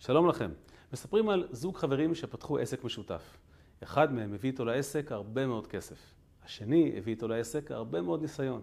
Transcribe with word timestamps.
שלום 0.00 0.28
לכם. 0.28 0.50
מספרים 0.92 1.28
על 1.28 1.48
זוג 1.50 1.76
חברים 1.76 2.14
שפתחו 2.14 2.58
עסק 2.58 2.84
משותף. 2.84 3.38
אחד 3.82 4.12
מהם 4.12 4.34
הביא 4.34 4.50
איתו 4.50 4.64
לעסק 4.64 5.12
הרבה 5.12 5.46
מאוד 5.46 5.66
כסף. 5.66 6.14
השני 6.44 6.94
הביא 6.98 7.12
איתו 7.14 7.28
לעסק 7.28 7.70
הרבה 7.70 8.00
מאוד 8.00 8.22
ניסיון. 8.22 8.62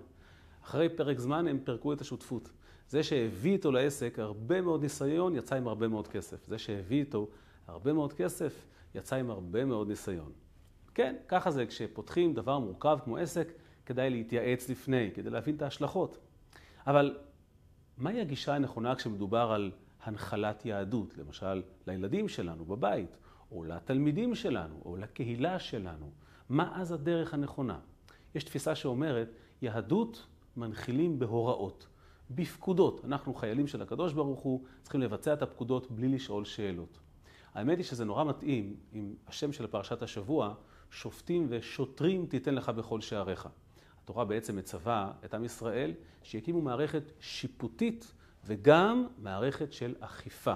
אחרי 0.63 0.89
פרק 0.89 1.19
זמן 1.19 1.47
הם 1.47 1.59
פירקו 1.63 1.93
את 1.93 2.01
השותפות. 2.01 2.49
זה 2.89 3.03
שהביא 3.03 3.53
איתו 3.53 3.71
לעסק 3.71 4.19
הרבה 4.19 4.61
מאוד 4.61 4.81
ניסיון, 4.81 5.35
יצא 5.35 5.55
עם 5.55 5.67
הרבה 5.67 5.87
מאוד 5.87 6.07
כסף. 6.07 6.47
זה 6.47 6.57
שהביא 6.57 6.99
איתו 6.99 7.27
הרבה 7.67 7.93
מאוד 7.93 8.13
כסף, 8.13 8.65
יצא 8.95 9.15
עם 9.15 9.29
הרבה 9.29 9.65
מאוד 9.65 9.87
ניסיון. 9.87 10.31
כן, 10.93 11.15
ככה 11.27 11.51
זה 11.51 11.65
כשפותחים 11.65 12.33
דבר 12.33 12.59
מורכב 12.59 12.99
כמו 13.03 13.17
עסק, 13.17 13.51
כדאי 13.85 14.09
להתייעץ 14.09 14.69
לפני, 14.69 15.11
כדי 15.13 15.29
להבין 15.29 15.55
את 15.55 15.61
ההשלכות. 15.61 16.17
אבל 16.87 17.17
מהי 17.97 18.21
הגישה 18.21 18.55
הנכונה 18.55 18.95
כשמדובר 18.95 19.51
על 19.51 19.71
הנחלת 20.05 20.65
יהדות, 20.65 21.17
למשל 21.17 21.61
לילדים 21.87 22.27
שלנו 22.27 22.65
בבית, 22.65 23.17
או 23.51 23.63
לתלמידים 23.63 24.35
שלנו, 24.35 24.81
או 24.85 24.97
לקהילה 24.97 25.59
שלנו? 25.59 26.11
מה 26.49 26.81
אז 26.81 26.91
הדרך 26.91 27.33
הנכונה? 27.33 27.79
יש 28.35 28.43
תפיסה 28.43 28.75
שאומרת, 28.75 29.29
יהדות 29.61 30.27
מנחילים 30.57 31.19
בהוראות, 31.19 31.87
בפקודות. 32.31 33.05
אנחנו 33.05 33.33
חיילים 33.33 33.67
של 33.67 33.81
הקדוש 33.81 34.13
ברוך 34.13 34.39
הוא, 34.39 34.63
צריכים 34.81 35.01
לבצע 35.01 35.33
את 35.33 35.41
הפקודות 35.41 35.91
בלי 35.91 36.07
לשאול 36.07 36.45
שאלות. 36.45 36.99
האמת 37.53 37.77
היא 37.77 37.85
שזה 37.85 38.05
נורא 38.05 38.23
מתאים 38.23 38.75
עם 38.91 39.15
השם 39.27 39.53
של 39.53 39.67
פרשת 39.67 40.01
השבוע, 40.01 40.53
שופטים 40.91 41.47
ושוטרים 41.49 42.25
תיתן 42.25 42.55
לך 42.55 42.69
בכל 42.69 43.01
שעריך. 43.01 43.49
התורה 44.03 44.25
בעצם 44.25 44.55
מצווה 44.55 45.11
את 45.25 45.33
עם 45.33 45.43
ישראל 45.43 45.93
שיקימו 46.23 46.61
מערכת 46.61 47.11
שיפוטית 47.19 48.13
וגם 48.45 49.07
מערכת 49.17 49.73
של 49.73 49.95
אכיפה. 49.99 50.55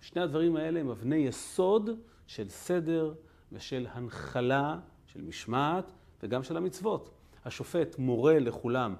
שני 0.00 0.22
הדברים 0.22 0.56
האלה 0.56 0.80
הם 0.80 0.88
אבני 0.88 1.16
יסוד 1.16 1.90
של 2.26 2.48
סדר 2.48 3.14
ושל 3.52 3.86
הנחלה, 3.90 4.78
של 5.06 5.20
משמעת 5.20 5.92
וגם 6.22 6.42
של 6.42 6.56
המצוות. 6.56 7.10
השופט 7.44 7.98
מורה 7.98 8.38
לכולם 8.38 8.94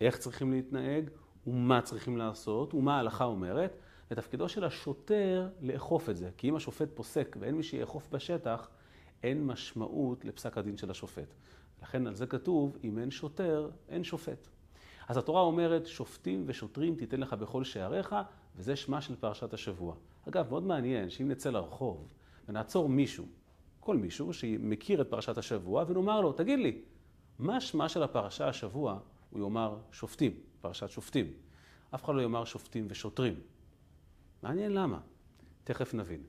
איך 0.00 0.16
צריכים 0.16 0.52
להתנהג 0.52 1.10
ומה 1.46 1.82
צריכים 1.82 2.16
לעשות 2.16 2.74
ומה 2.74 2.96
ההלכה 2.96 3.24
אומרת, 3.24 3.76
ותפקידו 4.10 4.48
של 4.48 4.64
השוטר 4.64 5.48
לאכוף 5.60 6.10
את 6.10 6.16
זה. 6.16 6.30
כי 6.36 6.48
אם 6.48 6.56
השופט 6.56 6.88
פוסק 6.94 7.36
ואין 7.40 7.54
מי 7.54 7.62
שיאכוף 7.62 8.08
בשטח, 8.10 8.68
אין 9.22 9.46
משמעות 9.46 10.24
לפסק 10.24 10.58
הדין 10.58 10.76
של 10.76 10.90
השופט. 10.90 11.34
לכן 11.82 12.06
על 12.06 12.14
זה 12.14 12.26
כתוב, 12.26 12.76
אם 12.84 12.98
אין 12.98 13.10
שוטר, 13.10 13.70
אין 13.88 14.04
שופט. 14.04 14.48
אז 15.12 15.18
התורה 15.18 15.40
אומרת, 15.40 15.86
שופטים 15.86 16.44
ושוטרים 16.46 16.96
תיתן 16.96 17.20
לך 17.20 17.32
בכל 17.32 17.64
שעריך, 17.64 18.16
וזה 18.56 18.76
שמה 18.76 19.00
של 19.00 19.16
פרשת 19.16 19.54
השבוע. 19.54 19.94
אגב, 20.28 20.50
מאוד 20.50 20.62
מעניין 20.62 21.10
שאם 21.10 21.28
נצא 21.28 21.50
לרחוב 21.50 22.08
ונעצור 22.48 22.88
מישהו, 22.88 23.26
כל 23.80 23.96
מישהו 23.96 24.32
שמכיר 24.32 25.00
את 25.00 25.10
פרשת 25.10 25.38
השבוע, 25.38 25.84
ונאמר 25.88 26.20
לו, 26.20 26.32
תגיד 26.32 26.58
לי, 26.58 26.80
מה 27.38 27.60
שמה 27.60 27.88
של 27.88 28.02
הפרשה 28.02 28.48
השבוע? 28.48 28.98
הוא 29.30 29.40
יאמר 29.40 29.76
שופטים, 29.90 30.32
פרשת 30.60 30.90
שופטים. 30.90 31.32
אף 31.94 32.04
אחד 32.04 32.14
לא 32.14 32.22
יאמר 32.22 32.44
שופטים 32.44 32.86
ושוטרים. 32.88 33.34
מעניין 34.42 34.72
למה. 34.72 35.00
תכף 35.64 35.94
נבין. 35.94 36.22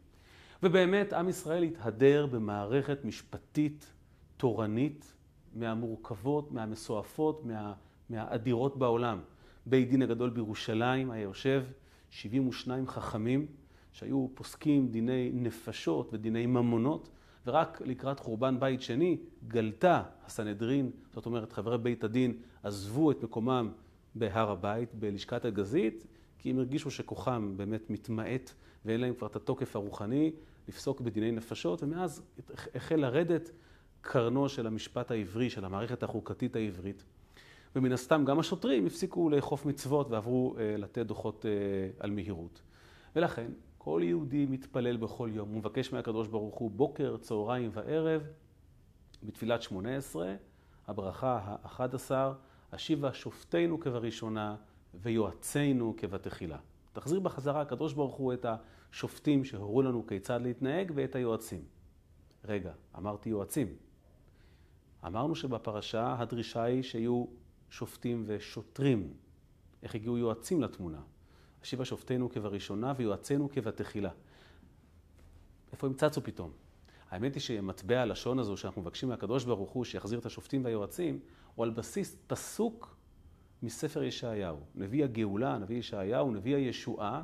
ובאמת, 0.64 1.14
עם 1.14 1.30
ישראל 1.30 1.64
התהדר 1.64 2.26
במערכת 2.26 3.06
משפטית 3.06 3.94
תורנית 4.38 5.14
מהמורכבות, 5.54 6.52
מהמסועפות, 6.52 7.46
מה, 7.46 7.74
מהאדירות 8.10 8.78
בעולם. 8.78 9.20
בית 9.66 9.90
דין 9.90 10.02
הגדול 10.02 10.30
בירושלים 10.30 11.12
היה 11.12 11.24
יושב 11.24 11.64
72 12.10 12.88
חכמים 12.88 13.46
שהיו 13.92 14.28
פוסקים 14.34 14.88
דיני 14.88 15.32
נפשות 15.34 16.10
ודיני 16.14 16.46
ממונות, 16.46 17.10
ורק 17.48 17.82
לקראת 17.86 18.20
חורבן 18.20 18.60
בית 18.60 18.82
שני 18.82 19.18
גלתה 19.48 20.04
הסנהדרין, 20.26 20.92
זאת 21.14 21.26
אומרת 21.26 21.54
חברי 21.54 21.78
בית 21.78 22.04
הדין 22.04 22.38
עזבו 22.64 23.12
את 23.12 23.24
מקומם 23.24 23.72
בהר 24.16 24.52
הבית, 24.52 24.96
בלשכת 24.96 25.46
הגזית, 25.46 26.06
כי 26.40 26.50
הם 26.50 26.60
הרגישו 26.60 26.92
שכוחם 26.92 27.54
באמת 27.58 27.90
מתמעט 27.90 28.54
ואין 28.86 29.02
להם 29.02 29.14
כבר 29.14 29.28
את 29.28 29.36
התוקף 29.36 29.76
הרוחני 29.76 30.32
לפסוק 30.68 31.02
בדיני 31.02 31.32
נפשות, 31.32 31.84
ומאז 31.84 32.22
החל 32.76 32.96
לרדת 32.96 33.52
קרנו 34.02 34.50
של 34.50 34.68
המשפט 34.68 35.12
העברי, 35.12 35.50
של 35.50 35.66
המערכת 35.66 36.04
החוקתית 36.04 36.56
העברית. 36.56 37.04
ומן 37.76 37.92
הסתם 37.92 38.26
גם 38.26 38.40
השוטרים 38.40 38.86
הפסיקו 38.86 39.30
לאכוף 39.30 39.66
מצוות 39.66 40.10
ועברו 40.10 40.56
אה, 40.60 40.78
לתת 40.78 41.06
דוחות 41.06 41.46
אה, 41.46 41.52
על 42.00 42.12
מהירות. 42.12 42.62
ולכן 43.16 43.52
כל 43.78 44.02
יהודי 44.04 44.46
מתפלל 44.46 44.98
בכל 44.98 45.30
יום, 45.34 45.50
הוא 45.50 45.58
מבקש 45.58 45.94
מהקדוש 45.94 46.28
ברוך 46.28 46.56
הוא 46.56 46.72
בוקר, 46.72 47.18
צהריים 47.18 47.70
וערב, 47.74 48.22
בתפילת 49.24 49.62
שמונה 49.62 49.98
עשרה, 49.98 50.36
הברכה 50.88 51.40
האחד 51.44 51.96
עשר, 51.96 52.34
השיבה 52.72 53.14
שופטינו 53.14 53.80
כבראשונה 53.80 54.56
ויועצינו 54.94 55.94
כבתחילה. 55.98 56.58
תחזיר 56.94 57.20
בחזרה 57.20 57.62
הקדוש 57.62 57.94
ברוך 57.94 58.16
הוא 58.16 58.34
את 58.34 58.46
השופטים 58.92 59.46
שהורו 59.46 59.82
לנו 59.82 60.08
כיצד 60.08 60.42
להתנהג 60.42 60.92
ואת 60.96 61.16
היועצים. 61.16 61.62
רגע, 62.46 62.72
אמרתי 62.98 63.30
יועצים. 63.30 63.68
אמרנו 65.08 65.36
שבפרשה 65.36 66.16
הדרישה 66.20 66.64
היא 66.64 66.84
שיהיו 66.84 67.26
שופטים 67.74 68.24
ושוטרים. 68.28 69.14
איך 69.84 69.96
הגיעו 69.96 70.18
יועצים 70.18 70.62
לתמונה? 70.62 71.02
השיבה 71.62 71.86
שופטינו 71.86 72.30
כבראשונה 72.30 72.94
ויועצינו 72.98 73.50
כבתחילה. 73.52 74.10
איפה 75.72 75.88
הם 75.88 75.94
צצו 75.94 76.24
פתאום? 76.24 76.52
האמת 77.10 77.34
היא 77.34 77.42
שמטבע 77.42 78.02
הלשון 78.02 78.40
הזו 78.40 78.58
שאנחנו 78.58 78.82
מבקשים 78.82 79.10
מהקדוש 79.10 79.46
ברוך 79.46 79.72
הוא 79.72 79.86
שיחזיר 79.86 80.20
את 80.20 80.26
השופטים 80.26 80.66
והיועצים, 80.66 81.20
הוא 81.56 81.64
על 81.64 81.70
בסיס 81.70 82.18
פסוק 82.28 82.96
מספר 83.64 84.04
ישעיהו. 84.04 84.60
נביא 84.76 85.04
הגאולה, 85.04 85.58
נביא 85.58 85.78
ישעיהו, 85.78 86.32
נביא 86.32 86.56
הישועה, 86.56 87.24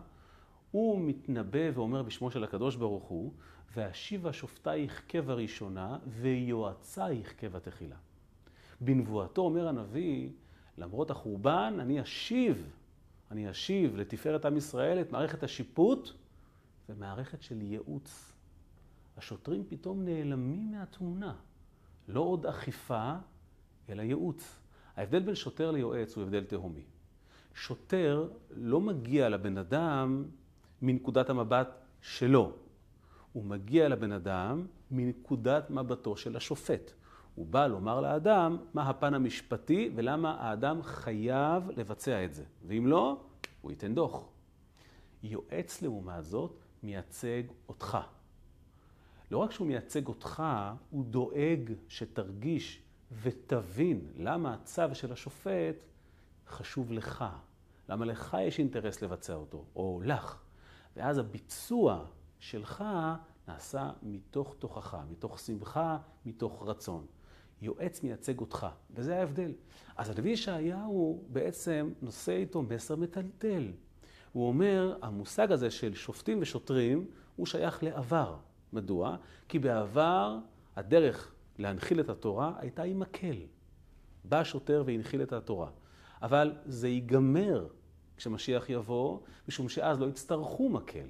הוא 0.72 1.02
מתנבא 1.02 1.70
ואומר 1.74 2.04
בשמו 2.04 2.32
של 2.32 2.44
הקדוש 2.44 2.76
ברוך 2.76 3.04
הוא, 3.04 3.34
ואשיבה 3.76 4.34
שופטייך 4.34 5.04
כבראשונה 5.08 5.98
ויועצייך 6.08 7.34
כבתחילה. 7.38 7.96
בנבואתו 8.82 9.42
אומר 9.42 9.68
הנביא, 9.68 10.30
למרות 10.78 11.12
החורבן, 11.12 11.78
אני 11.80 12.02
אשיב, 12.02 12.70
אני 13.32 13.50
אשיב 13.50 13.96
לתפארת 13.96 14.46
עם 14.46 14.58
ישראל 14.58 15.02
את 15.02 15.12
מערכת 15.12 15.44
השיפוט 15.44 16.10
ומערכת 16.90 17.42
של 17.42 17.62
ייעוץ. 17.62 18.34
השוטרים 19.18 19.64
פתאום 19.70 20.06
נעלמים 20.06 20.72
מהתמונה. 20.72 21.36
לא 22.08 22.20
עוד 22.20 22.46
אכיפה, 22.46 23.14
אלא 23.90 24.02
ייעוץ. 24.02 24.60
ההבדל 24.96 25.20
בין 25.20 25.36
שוטר 25.36 25.72
ליועץ 25.72 26.16
הוא 26.16 26.24
הבדל 26.24 26.44
תהומי. 26.44 26.84
שוטר 27.54 28.30
לא 28.52 28.82
מגיע 28.82 29.30
לבן 29.30 29.58
אדם 29.58 30.26
מנקודת 30.82 31.30
המבט 31.30 31.68
שלו. 32.02 32.52
הוא 33.34 33.44
מגיע 33.44 33.90
לבן 33.90 34.12
אדם 34.12 34.66
מנקודת 34.92 35.70
מבטו 35.70 36.18
של 36.18 36.38
השופט. 36.38 36.92
הוא 37.40 37.48
בא 37.48 37.68
לומר 37.68 38.02
לאדם 38.02 38.58
מה 38.74 38.90
הפן 38.90 39.14
המשפטי 39.14 39.92
ולמה 39.96 40.36
האדם 40.40 40.84
חייב 40.84 41.70
לבצע 41.78 42.26
את 42.26 42.34
זה. 42.34 42.44
ואם 42.68 42.88
לא, 42.88 43.22
הוא 43.62 43.72
ייתן 43.72 43.96
דוח. 43.96 44.30
יועץ 45.24 45.82
לעומת 45.82 46.24
זאת 46.24 46.60
מייצג 46.84 47.44
אותך. 47.70 47.98
לא 49.32 49.38
רק 49.38 49.52
שהוא 49.52 49.68
מייצג 49.68 50.08
אותך, 50.08 50.44
הוא 50.90 51.06
דואג 51.06 51.74
שתרגיש 51.88 52.82
ותבין 53.22 54.02
למה 54.16 54.54
הצו 54.54 54.96
של 54.96 55.12
השופט 55.12 55.84
חשוב 56.48 56.92
לך. 56.92 57.26
למה 57.90 58.06
לך 58.06 58.38
יש 58.42 58.60
אינטרס 58.60 59.02
לבצע 59.02 59.34
אותו, 59.34 59.66
או 59.76 60.02
לך. 60.04 60.42
ואז 60.96 61.18
הביצוע 61.18 62.06
שלך 62.40 62.84
נעשה 63.48 63.92
מתוך 64.04 64.56
תוכחה, 64.60 65.02
מתוך 65.12 65.40
שמחה, 65.40 65.98
מתוך 66.26 66.64
רצון. 66.66 67.06
יועץ 67.62 68.04
מייצג 68.04 68.40
אותך, 68.40 68.68
וזה 68.96 69.20
ההבדל. 69.20 69.52
אז 69.98 70.10
הנביא 70.10 70.32
ישעיהו 70.32 71.24
בעצם 71.28 71.90
נושא 72.02 72.32
איתו 72.32 72.62
מסר 72.62 72.96
מטלטל. 72.96 73.72
הוא 74.34 74.48
אומר, 74.48 74.98
המושג 75.02 75.52
הזה 75.52 75.72
של 75.72 75.94
שופטים 75.94 76.38
ושוטרים 76.42 77.08
הוא 77.36 77.46
שייך 77.46 77.84
לעבר. 77.84 78.38
מדוע? 78.74 79.18
כי 79.48 79.60
בעבר 79.60 80.38
הדרך 80.76 81.34
להנחיל 81.58 82.00
את 82.00 82.10
התורה 82.10 82.54
הייתה 82.58 82.84
עם 82.84 83.00
מקל. 83.00 83.36
בא 84.24 84.44
שוטר 84.44 84.84
והנחיל 84.86 85.22
את 85.24 85.34
התורה. 85.34 85.70
אבל 86.22 86.54
זה 86.66 86.88
ייגמר 86.88 87.68
כשמשיח 88.18 88.70
יבוא, 88.70 89.20
משום 89.48 89.70
שאז 89.70 90.00
לא 90.00 90.06
יצטרכו 90.06 90.70
מקל. 90.70 91.08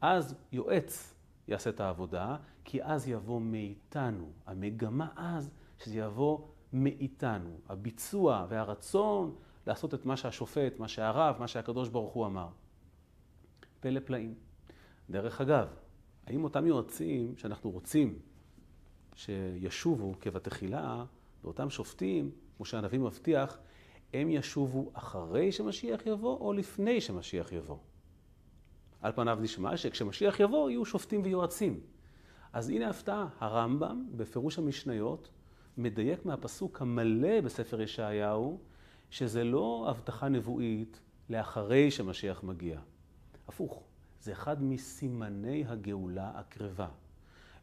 אז 0.00 0.34
יועץ 0.52 1.14
יעשה 1.48 1.70
את 1.70 1.80
העבודה, 1.80 2.36
כי 2.64 2.82
אז 2.82 3.08
יבוא 3.08 3.40
מאיתנו. 3.40 4.30
המגמה 4.46 5.08
אז 5.16 5.50
שזה 5.84 5.98
יבוא 5.98 6.38
מאיתנו. 6.72 7.60
הביצוע 7.68 8.46
והרצון 8.48 9.34
לעשות 9.66 9.94
את 9.94 10.06
מה 10.06 10.16
שהשופט, 10.16 10.78
מה 10.78 10.88
שהרב, 10.88 11.36
מה 11.38 11.48
שהקדוש 11.48 11.88
ברוך 11.88 12.12
הוא 12.12 12.26
אמר. 12.26 12.48
פלא 13.80 14.00
פלאים. 14.04 14.34
דרך 15.10 15.40
אגב, 15.40 15.68
האם 16.26 16.44
אותם 16.44 16.66
יועצים 16.66 17.36
שאנחנו 17.36 17.70
רוצים 17.70 18.18
שישובו 19.14 20.14
כבתחילה, 20.20 21.04
ואותם 21.44 21.70
שופטים, 21.70 22.30
כמו 22.56 22.66
שהנביא 22.66 22.98
מבטיח, 22.98 23.58
הם 24.14 24.30
ישובו 24.30 24.90
אחרי 24.92 25.52
שמשיח 25.52 26.06
יבוא 26.06 26.38
או 26.40 26.52
לפני 26.52 27.00
שמשיח 27.00 27.52
יבוא? 27.52 27.78
על 29.00 29.12
פניו 29.12 29.38
נשמע 29.42 29.76
שכשמשיח 29.76 30.40
יבוא 30.40 30.70
יהיו 30.70 30.84
שופטים 30.84 31.22
ויועצים. 31.24 31.80
אז 32.52 32.68
הנה 32.68 32.90
הפתעה, 32.90 33.28
הרמב"ם 33.38 34.06
בפירוש 34.16 34.58
המשניות 34.58 35.28
מדייק 35.82 36.24
מהפסוק 36.24 36.82
המלא 36.82 37.40
בספר 37.40 37.80
ישעיהו, 37.80 38.58
שזה 39.10 39.44
לא 39.44 39.86
הבטחה 39.90 40.28
נבואית 40.28 41.00
לאחרי 41.30 41.90
שמשיח 41.90 42.42
מגיע. 42.42 42.80
הפוך, 43.48 43.82
זה 44.20 44.32
אחד 44.32 44.62
מסימני 44.62 45.64
הגאולה 45.68 46.30
הקרבה. 46.34 46.88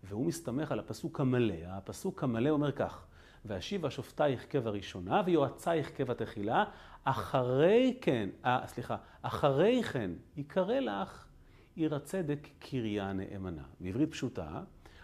והוא 0.03 0.25
מסתמך 0.25 0.71
על 0.71 0.79
הפסוק 0.79 1.19
המלא. 1.19 1.65
הפסוק 1.67 2.23
המלא 2.23 2.49
אומר 2.49 2.71
כך: 2.71 3.05
ואשיב 3.45 3.85
השופטייך 3.85 4.45
כבראשונה 4.49 5.21
ויועצייך 5.25 5.97
כבתחילה, 5.97 6.63
אחרי 7.03 7.97
כן, 8.01 8.29
אה, 8.45 8.59
סליחה, 8.67 8.97
אחרי 9.21 9.83
כן 9.83 10.11
יקרא 10.37 10.79
לך 10.79 11.27
עיר 11.75 11.95
הצדק 11.95 12.47
קריה 12.59 13.13
נאמנה. 13.13 13.63
בעברית 13.79 14.11
פשוטה, 14.11 14.63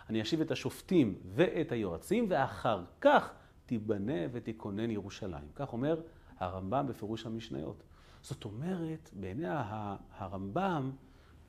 אני 0.10 0.22
אשיב 0.22 0.42
את 0.42 0.52
השופטים 0.52 1.16
ואת 1.36 1.72
היועצים, 1.72 2.26
ואחר 2.30 2.84
כך 3.02 3.34
תיבנה 3.66 4.22
ותיכונן 4.32 4.92
ירושלים. 4.92 5.48
כך 5.56 5.74
אומר 5.74 6.02
הרמב"ם 6.38 6.88
בפירוש 6.88 7.26
המשניות. 7.26 7.84
זאת 8.22 8.46
אומרת, 8.46 9.10
בעיני 9.14 9.48
הרמב"ם, 10.18 10.92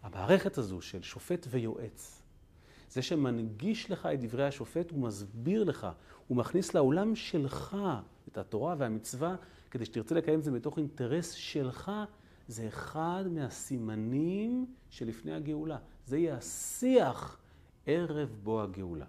המערכת 0.02 0.58
הזו 0.58 0.80
של 0.80 1.02
שופט 1.02 1.46
ויועץ, 1.50 2.22
זה 2.90 3.02
שמנגיש 3.02 3.90
לך 3.90 4.06
את 4.06 4.20
דברי 4.20 4.46
השופט, 4.46 4.90
הוא 4.90 5.00
מסביר 5.00 5.64
לך, 5.64 5.86
הוא 6.28 6.36
מכניס 6.36 6.74
לעולם 6.74 7.16
שלך 7.16 7.76
את 8.28 8.38
התורה 8.38 8.74
והמצווה, 8.78 9.36
כדי 9.70 9.84
שתרצה 9.84 10.14
לקיים 10.14 10.38
את 10.38 10.44
זה 10.44 10.50
מתוך 10.50 10.78
אינטרס 10.78 11.30
שלך, 11.30 11.92
זה 12.48 12.68
אחד 12.68 13.24
מהסימנים 13.30 14.66
שלפני 14.90 15.34
הגאולה. 15.34 15.78
זה 16.06 16.18
יהיה 16.18 16.36
השיח 16.36 17.38
ערב 17.86 18.36
בוא 18.42 18.62
הגאולה. 18.62 19.06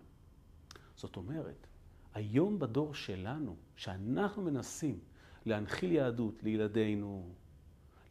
זאת 0.96 1.16
אומרת, 1.16 1.68
היום 2.14 2.60
בדור 2.60 2.94
שלנו, 2.94 3.56
שאנחנו 3.76 4.44
מנסים 4.44 5.00
להנחיל 5.46 5.92
יהדות 5.92 6.44
לילדינו, 6.44 7.30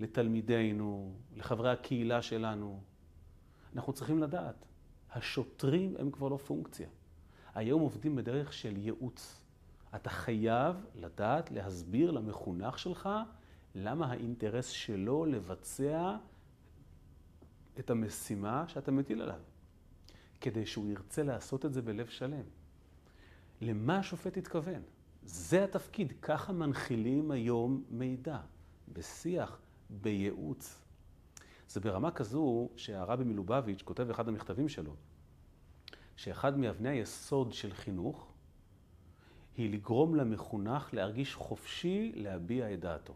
לתלמידינו, 0.00 1.14
לחברי 1.36 1.70
הקהילה 1.70 2.22
שלנו, 2.22 2.80
אנחנו 3.74 3.92
צריכים 3.92 4.18
לדעת, 4.18 4.64
השוטרים 5.12 5.94
הם 5.98 6.10
כבר 6.10 6.28
לא 6.28 6.36
פונקציה. 6.36 6.88
היום 7.54 7.80
עובדים 7.80 8.16
בדרך 8.16 8.52
של 8.52 8.76
ייעוץ. 8.76 9.40
אתה 9.94 10.10
חייב 10.10 10.76
לדעת 10.94 11.50
להסביר 11.50 12.10
למחונך 12.10 12.78
שלך 12.78 13.08
למה 13.74 14.06
האינטרס 14.06 14.68
שלו 14.68 15.24
לבצע 15.24 16.16
את 17.78 17.90
המשימה 17.90 18.64
שאתה 18.68 18.90
מטיל 18.90 19.22
עליו. 19.22 19.40
כדי 20.44 20.66
שהוא 20.66 20.88
ירצה 20.88 21.22
לעשות 21.22 21.64
את 21.64 21.72
זה 21.72 21.82
בלב 21.82 22.06
שלם. 22.06 22.42
למה 23.60 23.98
השופט 23.98 24.36
התכוון? 24.36 24.82
זה 25.22 25.64
התפקיד, 25.64 26.12
ככה 26.22 26.52
מנחילים 26.52 27.30
היום 27.30 27.84
מידע, 27.90 28.38
בשיח, 28.92 29.60
בייעוץ. 29.90 30.82
זה 31.68 31.80
ברמה 31.80 32.10
כזו 32.10 32.68
שהרבי 32.76 33.24
מלובביץ' 33.24 33.82
כותב 33.82 34.02
באחד 34.02 34.28
המכתבים 34.28 34.68
שלו, 34.68 34.96
שאחד 36.16 36.58
מאבני 36.58 36.88
היסוד 36.88 37.52
של 37.52 37.72
חינוך 37.72 38.32
היא 39.56 39.72
לגרום 39.72 40.14
למחונך 40.14 40.94
להרגיש 40.94 41.34
חופשי 41.34 42.12
להביע 42.16 42.74
את 42.74 42.80
דעתו. 42.80 43.14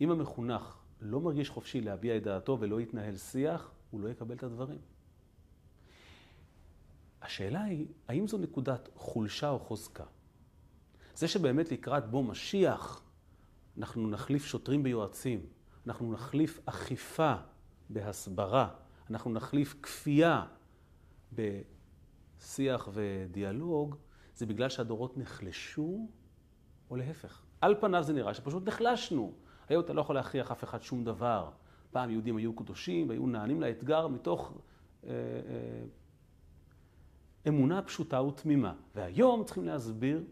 אם 0.00 0.10
המחונך 0.10 0.76
לא 1.00 1.20
מרגיש 1.20 1.50
חופשי 1.50 1.80
להביע 1.80 2.16
את 2.16 2.22
דעתו 2.22 2.56
ולא 2.60 2.80
יתנהל 2.80 3.16
שיח, 3.16 3.70
הוא 3.90 4.00
לא 4.00 4.08
יקבל 4.08 4.34
את 4.34 4.42
הדברים. 4.42 4.78
השאלה 7.28 7.62
היא, 7.62 7.86
האם 8.08 8.28
זו 8.28 8.38
נקודת 8.38 8.88
חולשה 8.94 9.50
או 9.50 9.58
חוזקה? 9.58 10.04
זה 11.14 11.28
שבאמת 11.28 11.72
לקראת 11.72 12.10
בו 12.10 12.22
משיח, 12.22 13.02
אנחנו 13.78 14.08
נחליף 14.08 14.44
שוטרים 14.44 14.82
ביועצים, 14.82 15.46
אנחנו 15.86 16.12
נחליף 16.12 16.60
אכיפה 16.64 17.34
בהסברה, 17.90 18.68
אנחנו 19.10 19.30
נחליף 19.32 19.74
כפייה 19.82 20.44
בשיח 21.32 22.88
ודיאלוג, 22.92 23.96
זה 24.34 24.46
בגלל 24.46 24.68
שהדורות 24.68 25.18
נחלשו, 25.18 26.08
או 26.90 26.96
להפך. 26.96 27.42
על 27.60 27.74
פניו 27.80 28.02
זה 28.02 28.12
נראה 28.12 28.34
שפשוט 28.34 28.68
נחלשנו. 28.68 29.32
היום 29.68 29.84
אתה 29.84 29.92
לא 29.92 30.00
יכול 30.00 30.14
להכריח 30.14 30.50
אף 30.50 30.64
אחד 30.64 30.82
שום 30.82 31.04
דבר. 31.04 31.50
פעם 31.90 32.10
יהודים 32.10 32.36
היו 32.36 32.56
קדושים 32.56 33.08
והיו 33.08 33.26
נענים 33.26 33.60
לאתגר 33.60 34.08
מתוך 34.08 34.52
אה, 35.04 35.10
אה, 35.10 35.84
אמונה 37.48 37.82
פשוטה 37.82 38.22
ותמימה. 38.22 38.74
והיום 38.94 39.44
צריכים 39.44 39.64
להסביר, 39.64 40.24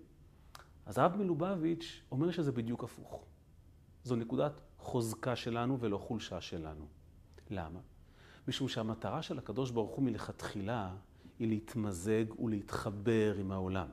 אז 0.86 0.98
הרב 0.98 1.16
מלובביץ' 1.16 2.02
אומר 2.10 2.30
שזה 2.30 2.52
בדיוק 2.52 2.84
הפוך. 2.84 3.24
זו 4.04 4.16
נקודת 4.16 4.60
חוזקה 4.78 5.36
שלנו 5.36 5.80
ולא 5.80 5.98
חולשה 5.98 6.40
שלנו. 6.40 6.86
למה? 7.50 7.80
משום 8.48 8.68
שהמטרה 8.68 9.22
של 9.22 9.38
הקדוש 9.38 9.70
ברוך 9.70 9.96
הוא 9.96 10.04
מלכתחילה 10.04 10.94
היא 11.38 11.48
להתמזג 11.48 12.40
ולהתחבר 12.40 13.34
עם 13.38 13.52
העולם. 13.52 13.88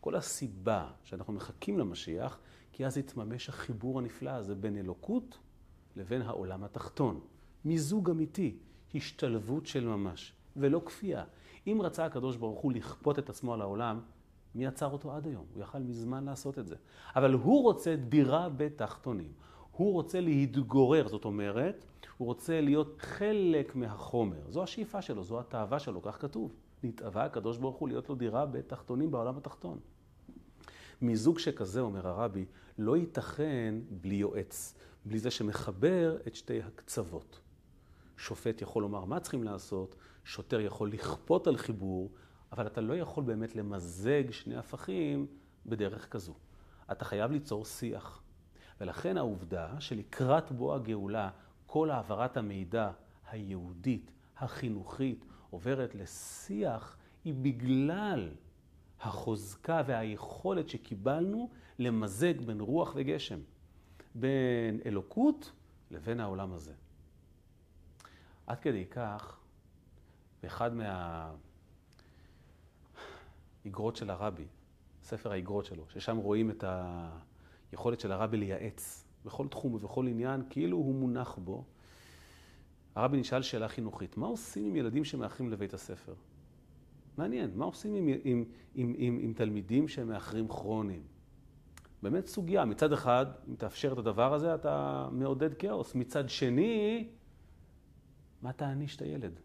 כל 0.00 0.14
הסיבה 0.14 0.90
שאנחנו 1.04 1.32
מחכים 1.32 1.78
למשיח, 1.78 2.38
כי 2.72 2.86
אז 2.86 2.98
יתממש 2.98 3.48
החיבור 3.48 3.98
הנפלא 3.98 4.30
הזה 4.30 4.54
בין 4.54 4.76
אלוקות 4.76 5.38
לבין 5.96 6.22
העולם 6.22 6.64
התחתון. 6.64 7.20
מיזוג 7.64 8.10
אמיתי, 8.10 8.56
השתלבות 8.94 9.66
של 9.66 9.86
ממש, 9.86 10.32
ולא 10.56 10.82
כפייה. 10.86 11.24
אם 11.66 11.78
רצה 11.82 12.04
הקדוש 12.04 12.36
ברוך 12.36 12.60
הוא 12.60 12.72
לכפות 12.72 13.18
את 13.18 13.30
עצמו 13.30 13.54
על 13.54 13.60
העולם, 13.60 14.00
מי 14.54 14.66
עצר 14.66 14.86
אותו 14.86 15.12
עד 15.12 15.26
היום? 15.26 15.44
הוא 15.54 15.62
יכל 15.62 15.78
מזמן 15.78 16.24
לעשות 16.24 16.58
את 16.58 16.66
זה. 16.66 16.76
אבל 17.16 17.32
הוא 17.32 17.62
רוצה 17.62 17.96
דירה 17.96 18.48
בתחתונים. 18.56 19.32
הוא 19.72 19.92
רוצה 19.92 20.20
להתגורר, 20.20 21.08
זאת 21.08 21.24
אומרת, 21.24 21.84
הוא 22.16 22.26
רוצה 22.26 22.60
להיות 22.60 22.96
חלק 22.98 23.76
מהחומר. 23.76 24.40
זו 24.48 24.62
השאיפה 24.62 25.02
שלו, 25.02 25.24
זו 25.24 25.40
התאווה 25.40 25.78
שלו, 25.78 26.02
כך 26.02 26.20
כתוב. 26.20 26.54
נתאווה 26.82 27.24
הקדוש 27.24 27.58
ברוך 27.58 27.76
הוא 27.76 27.88
להיות 27.88 28.08
לו 28.08 28.14
דירה 28.14 28.46
בתחתונים 28.46 29.10
בעולם 29.10 29.36
התחתון. 29.36 29.78
מיזוג 31.02 31.38
שכזה, 31.38 31.80
אומר 31.80 32.08
הרבי, 32.08 32.44
לא 32.78 32.96
ייתכן 32.96 33.74
בלי 33.90 34.14
יועץ, 34.14 34.74
בלי 35.04 35.18
זה 35.18 35.30
שמחבר 35.30 36.16
את 36.26 36.34
שתי 36.34 36.62
הקצוות. 36.62 37.40
שופט 38.16 38.62
יכול 38.62 38.82
לומר 38.82 39.04
מה 39.04 39.20
צריכים 39.20 39.44
לעשות, 39.44 39.96
שוטר 40.26 40.60
יכול 40.60 40.92
לכפות 40.92 41.46
על 41.46 41.56
חיבור, 41.56 42.10
אבל 42.52 42.66
אתה 42.66 42.80
לא 42.80 42.94
יכול 42.94 43.24
באמת 43.24 43.56
למזג 43.56 44.30
שני 44.30 44.56
הפכים 44.56 45.26
בדרך 45.66 46.08
כזו. 46.08 46.34
אתה 46.92 47.04
חייב 47.04 47.30
ליצור 47.30 47.64
שיח. 47.64 48.22
ולכן 48.80 49.16
העובדה 49.16 49.80
שלקראת 49.80 50.52
בוא 50.52 50.74
הגאולה, 50.74 51.30
כל 51.66 51.90
העברת 51.90 52.36
המידע 52.36 52.90
היהודית, 53.30 54.10
החינוכית, 54.38 55.24
עוברת 55.50 55.94
לשיח, 55.94 56.96
היא 57.24 57.34
בגלל 57.34 58.30
החוזקה 59.00 59.82
והיכולת 59.86 60.68
שקיבלנו 60.68 61.50
למזג 61.78 62.40
בין 62.40 62.60
רוח 62.60 62.92
וגשם, 62.96 63.40
בין 64.14 64.80
אלוקות 64.86 65.52
לבין 65.90 66.20
העולם 66.20 66.52
הזה. 66.52 66.72
עד 68.46 68.60
כדי 68.60 68.86
כך, 68.86 69.38
באחד 70.46 70.70
מהאיגרות 73.64 73.96
של 73.96 74.10
הרבי, 74.10 74.46
ספר 75.02 75.32
האיגרות 75.32 75.64
שלו, 75.64 75.84
ששם 75.88 76.16
רואים 76.16 76.50
את 76.50 76.64
היכולת 77.72 78.00
של 78.00 78.12
הרבי 78.12 78.36
לייעץ 78.36 79.04
בכל 79.24 79.48
תחום 79.48 79.74
ובכל 79.74 80.06
עניין, 80.06 80.42
כאילו 80.50 80.76
הוא 80.76 80.94
מונח 80.94 81.38
בו. 81.44 81.64
הרבי 82.94 83.16
נשאל 83.16 83.42
שאלה 83.42 83.68
חינוכית, 83.68 84.16
מה 84.16 84.26
עושים 84.26 84.66
עם 84.66 84.76
ילדים 84.76 85.04
שמאחרים 85.04 85.50
לבית 85.50 85.74
הספר? 85.74 86.14
מעניין, 87.18 87.50
מה 87.54 87.64
עושים 87.64 87.94
עם, 87.94 88.08
עם, 88.24 88.44
עם, 88.74 88.94
עם, 88.96 89.18
עם 89.22 89.32
תלמידים 89.32 89.88
שהם 89.88 90.08
מאחרים 90.08 90.48
כרוניים? 90.48 91.02
באמת 92.02 92.26
סוגיה. 92.26 92.64
מצד 92.64 92.92
אחד, 92.92 93.26
אם 93.48 93.54
תאפשר 93.54 93.92
את 93.92 93.98
הדבר 93.98 94.34
הזה, 94.34 94.54
אתה 94.54 95.08
מעודד 95.12 95.54
כאוס. 95.54 95.94
מצד 95.94 96.28
שני, 96.28 97.08
מה 98.42 98.52
תעניש 98.52 98.96
את 98.96 99.02
הילד? 99.02 99.40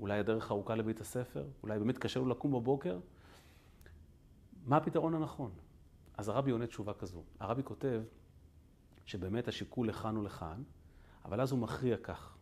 אולי 0.00 0.18
הדרך 0.18 0.50
ארוכה 0.50 0.74
לבית 0.74 1.00
הספר? 1.00 1.46
אולי 1.62 1.78
באמת 1.78 1.98
קשה 1.98 2.20
לו 2.20 2.28
לקום 2.28 2.52
בבוקר? 2.52 2.98
מה 4.66 4.76
הפתרון 4.76 5.14
הנכון? 5.14 5.50
אז 6.16 6.28
הרבי 6.28 6.50
עונה 6.50 6.66
תשובה 6.66 6.92
כזו. 6.92 7.22
הרבי 7.40 7.62
כותב 7.62 8.02
שבאמת 9.04 9.48
השיקול 9.48 9.88
לכאן 9.88 10.16
ולכאן, 10.16 10.62
אבל 11.24 11.40
אז 11.40 11.52
הוא 11.52 11.58
מכריע 11.58 11.96
כך. 11.96 12.36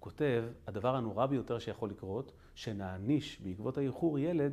כותב, 0.00 0.44
הדבר 0.66 0.96
הנורא 0.96 1.26
ביותר 1.26 1.58
שיכול 1.58 1.90
לקרות, 1.90 2.32
שנעניש 2.54 3.40
בעקבות 3.40 3.78
האיחור 3.78 4.18
ילד, 4.18 4.52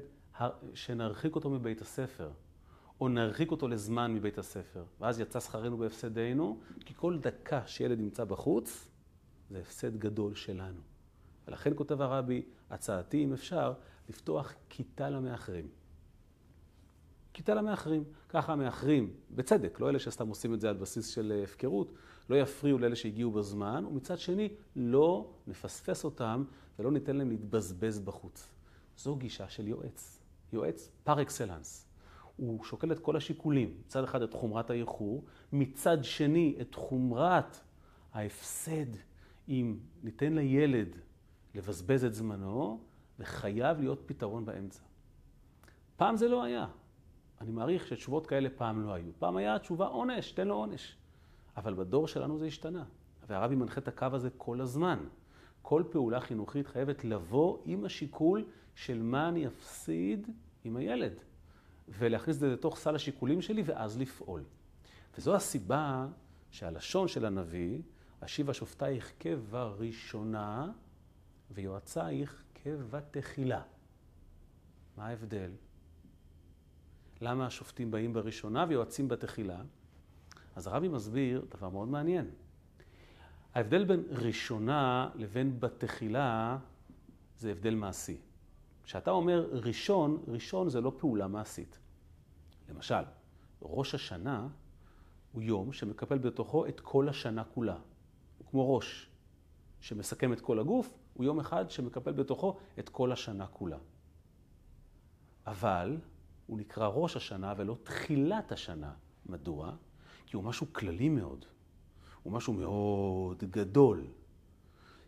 שנרחיק 0.74 1.36
אותו 1.36 1.50
מבית 1.50 1.82
הספר, 1.82 2.32
או 3.02 3.10
נרחיק 3.10 3.52
אותו 3.52 3.68
לזמן 3.68 4.14
מבית 4.14 4.38
הספר. 4.38 4.84
ואז 5.00 5.20
יצא 5.20 5.40
שכרנו 5.40 5.78
בהפסדנו, 5.78 6.60
כי 6.86 6.94
כל 6.96 7.20
דקה 7.20 7.68
שילד 7.68 8.00
נמצא 8.00 8.24
בחוץ, 8.24 8.90
זה 9.50 9.60
הפסד 9.60 9.98
גדול 9.98 10.36
שלנו. 10.36 10.82
ולכן 11.48 11.72
כותב 11.76 12.02
הרבי, 12.02 12.42
הצעתי, 12.70 13.24
אם 13.24 13.34
אפשר, 13.34 13.74
לפתוח 14.10 14.54
כיתה 14.70 15.10
למאחרים. 15.10 15.68
כיתה 17.34 17.54
למאחרים. 17.54 18.04
ככה 18.30 18.54
המאחרים, 18.54 19.14
בצדק, 19.32 19.80
לא 19.80 19.90
אלה 19.90 20.00
שסתם 20.00 20.28
עושים 20.28 20.54
את 20.54 20.62
זה 20.62 20.70
על 20.70 20.76
בסיס 20.76 21.08
של 21.08 21.42
הפקרות, 21.44 21.92
לא 22.30 22.36
יפריעו 22.36 22.78
לאלה 22.78 22.96
שהגיעו 22.96 23.32
בזמן, 23.32 23.86
ומצד 23.86 24.20
שני, 24.20 24.50
לא 24.76 25.34
נפספס 25.48 26.04
אותם 26.04 26.44
ולא 26.80 26.92
ניתן 26.92 27.16
להם 27.16 27.30
להתבזבז 27.30 28.00
בחוץ. 28.00 28.50
זו 28.98 29.16
גישה 29.16 29.50
של 29.50 29.68
יועץ. 29.68 30.20
יועץ 30.54 30.92
פר 31.04 31.22
אקסלנס. 31.22 31.88
הוא 32.36 32.64
שוקל 32.64 32.92
את 32.92 33.00
כל 33.00 33.18
השיקולים, 33.18 33.74
מצד 33.86 34.04
אחד 34.04 34.22
את 34.22 34.34
חומרת 34.34 34.70
האיחור, 34.70 35.24
מצד 35.52 35.98
שני 36.04 36.56
את 36.62 36.76
חומרת 36.76 37.58
ההפסד 38.14 38.96
אם 39.50 39.78
ניתן 40.04 40.34
לילד 40.34 40.98
לבזבז 41.58 42.06
את 42.06 42.14
זמנו, 42.14 42.80
וחייב 43.20 43.80
להיות 43.80 44.04
פתרון 44.06 44.46
באמצע. 44.46 44.84
פעם 45.96 46.18
זה 46.18 46.28
לא 46.28 46.44
היה. 46.44 46.68
אני 47.42 47.52
מעריך 47.52 47.88
שתשובות 47.88 48.28
כאלה 48.28 48.50
פעם 48.50 48.82
לא 48.82 48.94
היו. 48.94 49.12
פעם 49.20 49.38
היה 49.38 49.60
תשובה 49.60 49.88
עונש, 49.88 50.32
תן 50.32 50.48
לו 50.48 50.56
עונש. 50.56 50.98
אבל 51.58 51.74
בדור 51.74 52.08
שלנו 52.08 52.38
זה 52.38 52.46
השתנה. 52.46 52.84
והרבי 53.28 53.56
מנחה 53.56 53.82
את 53.82 53.88
הקו 53.88 54.06
הזה 54.14 54.30
כל 54.38 54.62
הזמן. 54.62 55.00
כל 55.62 55.84
פעולה 55.92 56.20
חינוכית 56.20 56.68
חייבת 56.68 57.04
לבוא 57.04 57.58
עם 57.66 57.86
השיקול 57.86 58.46
של 58.76 59.02
מה 59.02 59.30
אני 59.30 59.48
אפסיד 59.48 60.28
עם 60.64 60.78
הילד. 60.78 61.14
ולהכניס 61.90 62.36
את 62.36 62.40
זה 62.40 62.50
לתוך 62.50 62.78
סל 62.78 62.96
השיקולים 62.96 63.42
שלי 63.42 63.64
ואז 63.66 63.98
לפעול. 63.98 64.44
וזו 65.18 65.36
הסיבה 65.36 66.08
שהלשון 66.52 67.08
של 67.08 67.26
הנביא, 67.26 67.82
אשיבה 68.20 68.54
שופטייך 68.54 69.12
כבראשונה 69.20 70.72
ויועצייך 71.52 72.44
כבתחילה. 72.56 73.62
מה 74.98 75.08
ההבדל? 75.08 75.52
למה 77.22 77.46
השופטים 77.46 77.92
באים 77.92 78.14
בראשונה 78.14 78.66
ויועצים 78.70 79.08
בתחילה? 79.08 79.62
אז 80.56 80.68
הרבי 80.68 80.88
מסביר 80.88 81.46
דבר 81.50 81.70
מאוד 81.70 81.88
מעניין. 81.88 82.30
ההבדל 83.54 83.86
בין 83.86 84.04
ראשונה 84.10 85.10
לבין 85.16 85.60
בתחילה 85.60 86.58
זה 87.38 87.52
הבדל 87.52 87.76
מעשי. 87.76 88.18
כשאתה 88.84 89.12
אומר 89.12 89.50
ראשון, 89.52 90.24
ראשון 90.28 90.70
זה 90.70 90.82
לא 90.82 90.92
פעולה 90.98 91.28
מעשית. 91.28 91.80
למשל, 92.70 93.04
ראש 93.62 93.96
השנה 93.96 94.48
הוא 95.32 95.42
יום 95.42 95.74
שמקפל 95.74 96.18
בתוכו 96.18 96.66
את 96.66 96.80
כל 96.80 97.10
השנה 97.10 97.44
כולה. 97.44 97.78
הוא 98.38 98.48
כמו 98.48 98.76
ראש 98.76 99.10
שמסכם 99.80 100.34
את 100.34 100.42
כל 100.42 100.60
הגוף, 100.60 100.94
הוא 101.18 101.26
יום 101.26 101.40
אחד 101.40 101.70
שמקפל 101.70 102.12
בתוכו 102.12 102.58
את 102.80 102.90
כל 102.90 103.12
השנה 103.12 103.48
כולה. 103.48 103.78
אבל 105.48 105.98
הוא 106.48 106.58
נקרא 106.58 106.88
ראש 106.88 107.16
השנה 107.16 107.54
ולא 107.58 107.78
תחילת 107.84 108.52
השנה. 108.52 108.94
מדוע? 109.26 109.76
כי 110.26 110.36
הוא 110.36 110.44
משהו 110.44 110.74
כללי 110.74 111.10
מאוד. 111.10 111.46
הוא 112.24 112.34
משהו 112.34 112.54
מאוד 112.54 113.44
גדול. 113.44 114.08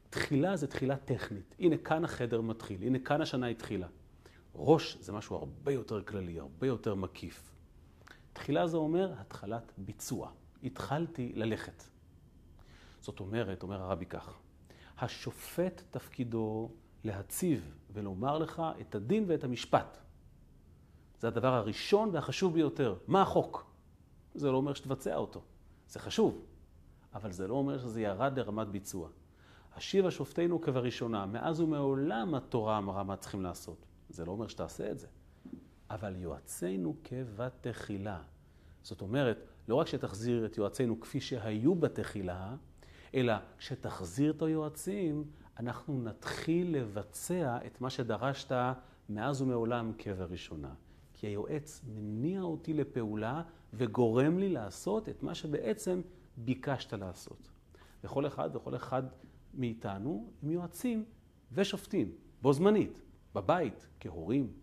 תחילה 0.09 0.55
זה 0.55 0.67
תחילה 0.67 0.97
טכנית. 0.97 1.55
הנה 1.59 1.77
כאן 1.77 2.05
החדר 2.05 2.41
מתחיל, 2.41 2.83
הנה 2.83 2.99
כאן 2.99 3.21
השנה 3.21 3.47
התחילה. 3.47 3.87
ראש 4.55 4.97
זה 4.99 5.13
משהו 5.13 5.35
הרבה 5.35 5.71
יותר 5.71 6.03
כללי, 6.03 6.39
הרבה 6.39 6.67
יותר 6.67 6.95
מקיף. 6.95 7.51
תחילה 8.33 8.67
זה 8.67 8.77
אומר 8.77 9.13
התחלת 9.19 9.73
ביצוע. 9.77 10.31
התחלתי 10.63 11.31
ללכת. 11.35 11.83
זאת 13.01 13.19
אומרת, 13.19 13.63
אומר 13.63 13.81
הרבי 13.81 14.05
כך, 14.05 14.39
השופט 15.01 15.83
תפקידו 15.91 16.71
להציב 17.03 17.75
ולומר 17.93 18.37
לך 18.37 18.61
את 18.81 18.95
הדין 18.95 19.23
ואת 19.27 19.43
המשפט. 19.43 19.97
זה 21.19 21.27
הדבר 21.27 21.53
הראשון 21.53 22.09
והחשוב 22.13 22.53
ביותר. 22.53 22.95
מה 23.07 23.21
החוק? 23.21 23.71
זה 24.35 24.51
לא 24.51 24.57
אומר 24.57 24.73
שתבצע 24.73 25.15
אותו. 25.15 25.41
זה 25.87 25.99
חשוב, 25.99 26.45
אבל 27.13 27.31
זה 27.31 27.47
לא 27.47 27.53
אומר 27.53 27.77
שזה 27.77 28.01
ירד 28.01 28.39
לרמת 28.39 28.67
ביצוע. 28.67 29.09
השיבה 29.75 30.11
שופטינו 30.11 30.61
כבראשונה, 30.61 31.25
מאז 31.25 31.61
ומעולם 31.61 32.35
התורה 32.35 32.77
אמרה 32.77 33.03
מה 33.03 33.15
צריכים 33.15 33.41
לעשות. 33.41 33.85
זה 34.09 34.25
לא 34.25 34.31
אומר 34.31 34.47
שתעשה 34.47 34.91
את 34.91 34.99
זה. 34.99 35.07
אבל 35.89 36.15
יועצינו 36.15 36.95
כבתחילה. 37.03 38.21
זאת 38.83 39.01
אומרת, 39.01 39.37
לא 39.67 39.75
רק 39.75 39.87
שתחזיר 39.87 40.45
את 40.45 40.57
יועצינו 40.57 40.99
כפי 40.99 41.21
שהיו 41.21 41.75
בתחילה, 41.75 42.55
אלא 43.15 43.33
כשתחזיר 43.57 44.31
את 44.31 44.41
היועצים, 44.41 45.23
אנחנו 45.59 46.01
נתחיל 46.01 46.77
לבצע 46.77 47.57
את 47.65 47.81
מה 47.81 47.89
שדרשת 47.89 48.51
מאז 49.09 49.41
ומעולם 49.41 49.91
כבראשונה. 49.97 50.73
כי 51.13 51.27
היועץ 51.27 51.81
מניע 51.95 52.41
אותי 52.41 52.73
לפעולה 52.73 53.41
וגורם 53.73 54.39
לי 54.39 54.49
לעשות 54.49 55.09
את 55.09 55.23
מה 55.23 55.35
שבעצם 55.35 56.01
ביקשת 56.37 56.93
לעשות. 56.93 57.49
וכל 58.03 58.27
אחד 58.27 58.55
וכל 58.55 58.75
אחד 58.75 59.03
מאיתנו 59.53 60.31
הם 60.43 60.51
יועצים 60.51 61.05
ושופטים, 61.51 62.11
בו 62.41 62.53
זמנית, 62.53 63.01
בבית, 63.35 63.87
כהורים, 63.99 64.53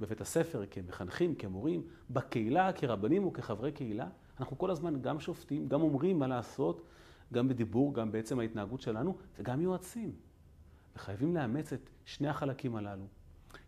בבית 0.00 0.20
הספר, 0.20 0.64
כמחנכים, 0.70 1.34
כמורים, 1.34 1.82
בקהילה, 2.10 2.72
כרבנים 2.72 3.26
וכחברי 3.26 3.72
קהילה. 3.72 4.08
אנחנו 4.40 4.58
כל 4.58 4.70
הזמן 4.70 5.02
גם 5.02 5.20
שופטים, 5.20 5.68
גם 5.68 5.82
אומרים 5.82 6.18
מה 6.18 6.26
לעשות, 6.26 6.82
גם 7.32 7.48
בדיבור, 7.48 7.94
גם 7.94 8.12
בעצם 8.12 8.38
ההתנהגות 8.40 8.80
שלנו, 8.80 9.16
וגם 9.38 9.60
יועצים. 9.60 10.12
וחייבים 10.96 11.34
לאמץ 11.34 11.72
את 11.72 11.90
שני 12.04 12.28
החלקים 12.28 12.76
הללו. 12.76 13.06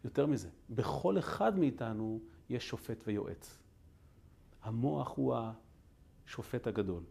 יותר 0.04 0.26
מזה, 0.26 0.48
בכל 0.70 1.18
אחד 1.18 1.58
מאיתנו 1.58 2.20
יש 2.48 2.68
שופט 2.68 3.04
ויועץ. 3.06 3.58
המוח 4.62 5.12
הוא 5.16 5.36
השופט 6.26 6.66
הגדול. 6.66 7.02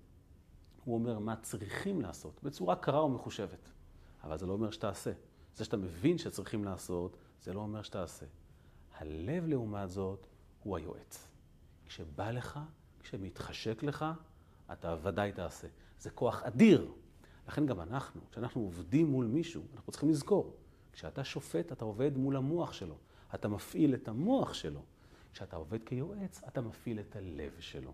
הוא 0.84 0.96
אומר 0.96 1.20
מה 1.20 1.36
צריכים 1.36 2.02
לעשות, 2.02 2.44
בצורה 2.44 2.75
קרה 2.75 3.06
ומחושבת. 3.06 3.72
אבל 4.24 4.38
זה 4.38 4.46
לא 4.46 4.54
אומר 4.54 4.72
שתעשה. 4.72 5.12
זה 5.56 5.66
שאתה 5.66 5.78
מבין 5.78 6.18
שצריכים 6.18 6.64
לעשות, 6.64 7.18
זה 7.42 7.54
לא 7.54 7.60
אומר 7.60 7.82
שתעשה. 7.82 8.25
הלב, 8.98 9.48
לעומת 9.48 9.90
זאת, 9.90 10.28
הוא 10.64 10.78
היועץ. 10.78 11.28
כשבא 11.86 12.32
לך, 12.32 12.60
כשמתחשק 13.00 13.84
לך, 13.84 14.06
אתה 14.74 14.95
ודאי 15.03 15.31
תעשה. 15.31 15.67
זה 16.00 16.10
כוח 16.10 16.43
אדיר. 16.43 16.91
לכן 17.48 17.65
גם 17.65 17.81
אנחנו, 17.81 18.22
כשאנחנו 18.31 18.62
עובדים 18.62 19.07
מול 19.07 19.25
מישהו, 19.25 19.63
אנחנו 19.75 19.91
צריכים 19.91 20.10
לזכור, 20.10 20.55
כשאתה 20.93 21.24
שופט, 21.24 21.72
אתה 21.72 21.86
עובד 21.86 22.17
מול 22.17 22.36
המוח 22.36 22.74
שלו. 22.74 22.95
אתה 23.36 23.48
מפעיל 23.48 23.93
את 23.93 24.07
המוח 24.07 24.53
שלו. 24.53 24.81
כשאתה 25.34 25.55
עובד 25.55 25.84
כיועץ, 25.84 26.41
אתה 26.48 26.62
מפעיל 26.62 27.00
את 27.00 27.15
הלב 27.15 27.51
שלו. 27.60 27.91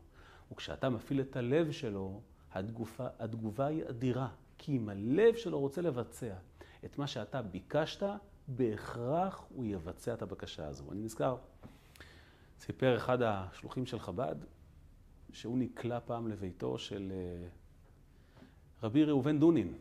וכשאתה 0.51 0.89
מפעיל 0.89 1.21
את 1.21 1.35
הלב 1.35 1.71
שלו, 1.71 2.21
התגובה, 2.53 3.09
התגובה 3.19 3.65
היא 3.65 3.83
אדירה. 3.89 4.29
כי 4.57 4.77
אם 4.77 4.89
הלב 4.89 5.35
שלו 5.35 5.59
רוצה 5.59 5.81
לבצע 5.81 6.33
את 6.85 6.97
מה 6.97 7.07
שאתה 7.07 7.41
ביקשת, 7.41 8.03
בהכרח 8.47 9.45
הוא 9.49 9.65
יבצע 9.65 10.13
את 10.13 10.21
הבקשה 10.21 10.67
הזו. 10.67 10.91
אני 10.91 11.01
נזכר, 11.01 11.35
סיפר 12.59 12.97
אחד 12.97 13.21
השלוחים 13.21 13.85
של 13.85 13.99
חב"ד, 13.99 14.35
שהוא 15.31 15.57
נקלע 15.57 15.99
פעם 15.99 16.27
לביתו 16.27 16.77
של 16.77 17.11
אה, 17.11 17.47
רבי 18.83 19.03
ראובן 19.03 19.39
דונין, 19.39 19.73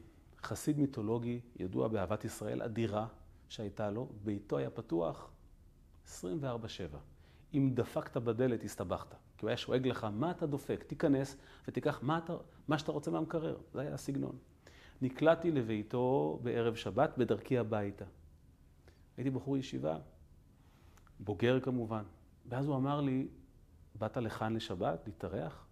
חסיד 0.43 0.79
מיתולוגי, 0.79 1.41
ידוע 1.57 1.89
באהבת 1.89 2.25
ישראל 2.25 2.63
אדירה 2.63 3.07
שהייתה 3.49 3.91
לו, 3.91 4.09
ביתו 4.25 4.59
היה 4.59 4.71
פתוח 4.71 5.31
24-7. 6.07 6.11
אם 7.55 7.71
דפקת 7.75 8.17
בדלת, 8.17 8.65
הסתבכת. 8.65 9.15
כי 9.37 9.45
הוא 9.45 9.49
היה 9.49 9.57
שואג 9.57 9.89
לך, 9.89 10.07
מה 10.13 10.31
אתה 10.31 10.47
דופק? 10.47 10.85
תיכנס 10.87 11.37
ותיקח 11.69 12.03
מה, 12.03 12.19
אתה, 12.19 12.37
מה 12.69 12.79
שאתה 12.79 12.93
רוצה 12.93 13.11
מהמקרר. 13.11 13.57
זה 13.73 13.81
היה 13.81 13.95
הסגנון. 13.95 14.37
נקלעתי 15.03 15.51
לביתו 15.51 16.39
בערב 16.43 16.75
שבת 16.75 17.19
בדרכי 17.19 17.59
הביתה. 17.59 18.05
הייתי 19.17 19.31
בחור 19.31 19.57
ישיבה, 19.57 19.99
בוגר 21.21 21.61
כמובן. 21.61 22.03
ואז 22.49 22.67
הוא 22.67 22.77
אמר 22.77 23.01
לי, 23.01 23.29
באת 23.95 24.17
לכאן 24.17 24.55
לשבת, 24.55 25.03
להתארח? 25.07 25.67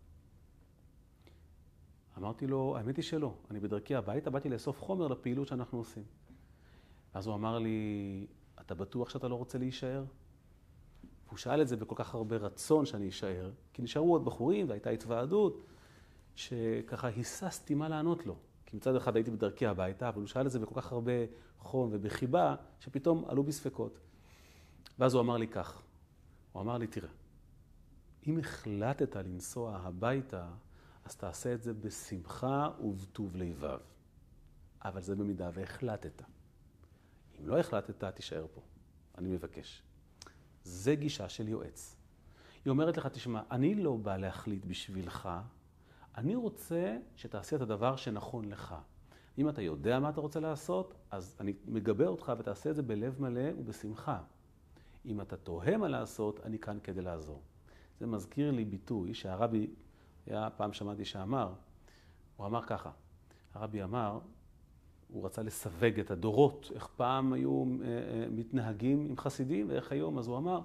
אמרתי 2.19 2.47
לו, 2.47 2.77
האמת 2.77 2.97
היא 2.97 3.05
שלא. 3.05 3.35
אני 3.51 3.61
בדרכי 3.61 3.95
הביתה, 3.95 4.31
באתי 4.31 4.49
לאסוף 4.49 4.83
חומר 4.83 5.09
לפעילות 5.09 5.49
שאנחנו 5.49 5.79
עושים. 5.79 6.05
אז 7.15 7.27
הוא 7.27 7.35
אמר 7.35 7.59
לי, 7.59 8.27
אתה 8.61 8.75
בטוח 8.75 9.09
שאתה 9.09 9.29
לא 9.29 9.35
רוצה 9.35 9.59
להישאר? 9.59 10.05
והוא 11.27 11.39
שאל 11.39 11.63
את 11.63 11.69
זה 11.69 11.77
בכל 11.77 11.95
כך 11.99 12.15
הרבה 12.15 12.37
רצון 12.37 12.87
שאני 12.87 13.09
אשאר, 13.09 13.51
כי 13.73 13.83
נשארו 13.83 14.13
עוד 14.13 14.25
בחורים 14.25 14.69
והייתה 14.69 14.91
התוועדות, 14.91 15.63
שככה 16.35 17.09
היססתי 17.09 17.75
מה 17.75 17.89
לענות 17.89 18.27
לו. 18.27 18.37
כי 18.67 18.77
מצד 18.77 18.97
אחד 18.97 19.17
הייתי 19.17 19.31
בדרכי 19.31 19.67
הביתה, 19.67 20.09
אבל 20.09 20.21
הוא 20.21 20.27
שאל 20.27 20.47
את 20.47 20.51
זה 20.51 20.59
בכל 20.59 20.81
כך 20.81 20.93
הרבה 20.93 21.13
חום 21.59 21.89
ובחיבה, 21.93 22.55
שפתאום 22.81 23.25
עלו 23.29 23.45
בי 23.45 23.53
ספקות. 23.53 23.99
ואז 24.99 25.15
הוא 25.15 25.21
אמר 25.21 25.37
לי 25.37 25.49
כך, 25.49 25.83
הוא 26.53 26.63
אמר 26.63 26.79
לי, 26.79 26.87
תראה, 26.87 27.09
אם 28.29 28.39
החלטת 28.39 29.17
לנסוע 29.17 29.77
הביתה, 29.77 30.49
אז 31.05 31.17
תעשה 31.17 31.55
את 31.55 31.63
זה 31.63 31.75
בשמחה 31.75 32.71
ובטוב 32.81 33.37
לבב. 33.37 33.79
אבל 34.85 35.01
זה 35.01 35.17
במידה 35.17 35.51
והחלטת. 35.53 36.23
אם 37.41 37.49
לא 37.49 37.59
החלטת, 37.59 38.05
תישאר 38.05 38.47
פה. 38.55 38.61
אני 39.19 39.29
מבקש. 39.29 39.83
זה 40.65 40.95
גישה 40.95 41.29
של 41.29 41.49
יועץ. 41.49 41.97
היא 42.65 42.71
אומרת 42.71 42.97
לך, 42.97 43.07
תשמע, 43.07 43.43
אני 43.51 43.75
לא 43.75 43.97
בא 43.97 44.17
להחליט 44.17 44.65
בשבילך, 44.65 45.29
אני 46.17 46.35
רוצה 46.35 46.97
שתעשה 47.17 47.57
את 47.57 47.61
הדבר 47.61 47.97
שנכון 47.97 48.45
לך. 48.45 48.75
אם 49.39 49.49
אתה 49.49 49.63
יודע 49.63 50.01
מה 50.01 50.09
אתה 50.09 50.21
רוצה 50.21 50.41
לעשות, 50.41 50.95
אז 51.11 51.37
אני 51.41 51.53
מגבה 51.67 52.07
אותך 52.07 52.33
ותעשה 52.39 52.71
את 52.71 52.77
זה 52.77 52.83
בלב 52.83 53.23
מלא 53.23 53.51
ובשמחה. 53.59 54.23
אם 55.07 55.21
אתה 55.21 55.37
תוהה 55.37 55.77
מה 55.77 55.89
לעשות, 55.89 56.41
אני 56.41 56.59
כאן 56.59 56.79
כדי 56.83 57.03
לעזור. 57.03 57.43
זה 58.01 58.07
מזכיר 58.07 58.51
לי 58.51 58.65
ביטוי 58.65 59.15
שהרבי, 59.15 59.71
היה 60.27 60.49
פעם 60.57 60.73
שמעתי 60.73 61.05
שאמר, 61.05 61.53
הוא 62.37 62.47
אמר 62.47 62.63
ככה, 62.63 62.91
הרבי 63.55 63.83
אמר, 63.83 64.19
הוא 65.09 65.27
רצה 65.27 65.43
לסווג 65.43 66.01
את 66.01 66.11
הדורות, 66.11 66.71
איך 66.75 66.89
פעם 66.97 67.33
היו 67.33 67.65
אה, 67.65 67.87
אה, 67.87 68.27
מתנהגים 68.31 69.07
עם 69.09 69.17
חסידים 69.17 69.69
ואיך 69.69 69.93
היום, 69.93 70.19
אז 70.19 70.27
הוא 70.27 70.37
אמר, 70.37 70.61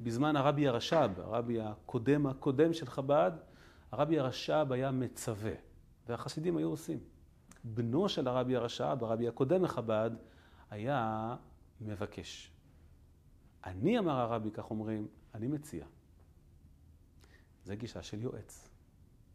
בזמן 0.00 0.36
הרבי 0.36 0.68
הרש"ב, 0.68 1.10
הרבי 1.16 1.60
הקודם 1.60 2.26
הקודם 2.26 2.72
של 2.72 2.86
חב"ד, 2.86 3.32
הרבי 3.92 4.18
הרש"ב 4.18 4.66
היה 4.72 4.90
מצווה, 4.90 5.52
והחסידים 6.08 6.56
היו 6.56 6.68
עושים. 6.68 6.98
בנו 7.64 8.08
של 8.08 8.28
הרבי 8.28 8.56
הרש"ב, 8.56 9.04
הרבי 9.04 9.28
הקודם 9.28 9.62
מחב"ד, 9.62 10.10
היה 10.70 11.36
מבקש. 11.80 12.52
אני, 13.64 13.98
אמר 13.98 14.20
הרבי, 14.20 14.50
כך 14.50 14.70
אומרים, 14.70 15.08
אני 15.34 15.48
מציע. 15.48 15.84
זה 17.70 17.76
גישה 17.76 18.02
של 18.02 18.22
יועץ. 18.22 18.68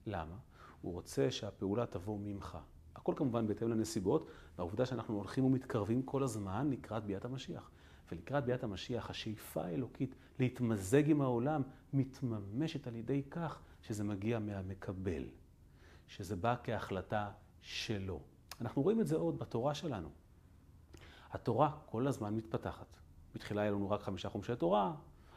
למה? 0.05 0.35
הוא 0.81 0.93
רוצה 0.93 1.31
שהפעולה 1.31 1.85
תבוא 1.85 2.19
ממך. 2.19 2.57
הכל 2.95 3.13
כמובן 3.15 3.47
בהתאם 3.47 3.69
לנסיבות, 3.69 4.29
והעובדה 4.57 4.85
שאנחנו 4.85 5.15
הולכים 5.15 5.45
ומתקרבים 5.45 6.03
כל 6.03 6.23
הזמן 6.23 6.69
לקראת 6.69 7.03
ביאת 7.03 7.25
המשיח. 7.25 7.71
ולקראת 8.11 8.45
ביאת 8.45 8.63
המשיח, 8.63 9.09
השאיפה 9.09 9.63
האלוקית 9.65 10.15
להתמזג 10.39 11.09
עם 11.09 11.21
העולם 11.21 11.61
מתממשת 11.93 12.87
על 12.87 12.95
ידי 12.95 13.23
כך 13.31 13.61
שזה 13.81 14.03
מגיע 14.03 14.39
מהמקבל, 14.39 15.23
שזה 16.07 16.35
בא 16.35 16.55
כהחלטה 16.63 17.31
שלו. 17.61 18.19
אנחנו 18.61 18.81
רואים 18.81 19.01
את 19.01 19.07
זה 19.07 19.15
עוד 19.15 19.39
בתורה 19.39 19.73
שלנו. 19.73 20.09
התורה 21.31 21.71
כל 21.85 22.07
הזמן 22.07 22.35
מתפתחת. 22.35 22.97
בתחילה 23.35 23.61
היה 23.61 23.71
לנו 23.71 23.89
רק 23.89 24.01
חמישה 24.01 24.29
חומשי 24.29 24.55
תורה, 24.55 24.95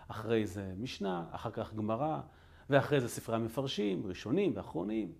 אחרי 0.08 0.46
זה 0.46 0.74
משנה, 0.76 1.26
אחר 1.30 1.50
כך 1.50 1.74
גמרא, 1.74 2.20
ואחרי 2.70 3.00
זה 3.00 3.08
ספרי 3.08 3.36
המפרשים, 3.36 4.06
ראשונים 4.06 4.52
ואחרונים, 4.54 5.12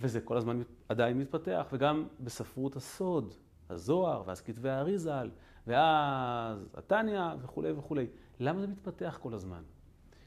וזה 0.00 0.20
כל 0.20 0.36
הזמן 0.36 0.62
עדיין 0.88 1.18
מתפתח, 1.18 1.66
וגם 1.72 2.06
בספרות 2.20 2.76
הסוד, 2.76 3.34
הזוהר, 3.70 4.22
ואז 4.26 4.40
כתבי 4.40 4.68
האריזל, 4.68 5.30
ואז 5.66 6.68
התניא 6.74 7.22
וכולי 7.42 7.72
וכולי. 7.72 8.06
למה 8.40 8.60
זה 8.60 8.66
מתפתח 8.66 9.18
כל 9.22 9.34
הזמן? 9.34 9.62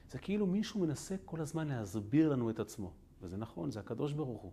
זה 0.09 0.19
כאילו 0.19 0.47
מישהו 0.47 0.79
מנסה 0.79 1.15
כל 1.25 1.41
הזמן 1.41 1.67
להסביר 1.67 2.29
לנו 2.29 2.49
את 2.49 2.59
עצמו. 2.59 2.91
וזה 3.21 3.37
נכון, 3.37 3.71
זה 3.71 3.79
הקדוש 3.79 4.13
ברוך 4.13 4.41
הוא. 4.41 4.51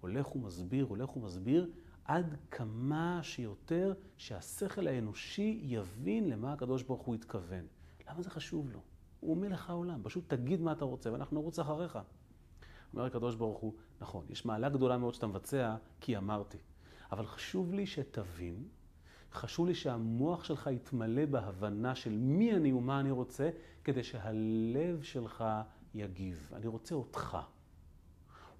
הולך 0.00 0.36
ומסביר, 0.36 0.84
הולך 0.84 1.16
ומסביר, 1.16 1.70
עד 2.04 2.36
כמה 2.50 3.20
שיותר 3.22 3.94
שהשכל 4.16 4.86
האנושי 4.86 5.60
יבין 5.62 6.28
למה 6.28 6.52
הקדוש 6.52 6.82
ברוך 6.82 7.02
הוא 7.02 7.14
התכוון. 7.14 7.66
למה 8.08 8.22
זה 8.22 8.30
חשוב 8.30 8.70
לו? 8.70 8.80
הוא 9.20 9.36
מלך 9.36 9.70
העולם, 9.70 10.00
פשוט 10.02 10.24
תגיד 10.28 10.60
מה 10.60 10.72
אתה 10.72 10.84
רוצה 10.84 11.12
ואנחנו 11.12 11.40
נרוץ 11.40 11.58
אחריך. 11.58 11.98
אומר 12.92 13.04
הקדוש 13.04 13.34
ברוך 13.34 13.58
הוא, 13.58 13.74
נכון, 14.00 14.26
יש 14.28 14.46
מעלה 14.46 14.68
גדולה 14.68 14.98
מאוד 14.98 15.14
שאתה 15.14 15.26
מבצע, 15.26 15.76
כי 16.00 16.16
אמרתי. 16.16 16.58
אבל 17.12 17.26
חשוב 17.26 17.74
לי 17.74 17.86
שתבין, 17.86 18.64
חשוב 19.32 19.66
לי 19.66 19.74
שהמוח 19.74 20.44
שלך 20.44 20.70
יתמלא 20.72 21.26
בהבנה 21.26 21.94
של 21.94 22.18
מי 22.18 22.52
אני 22.52 22.72
ומה 22.72 23.00
אני 23.00 23.10
רוצה, 23.10 23.50
כדי 23.84 24.04
שהלב 24.04 25.02
שלך 25.02 25.44
יגיב. 25.94 26.50
אני 26.52 26.66
רוצה 26.66 26.94
אותך. 26.94 27.38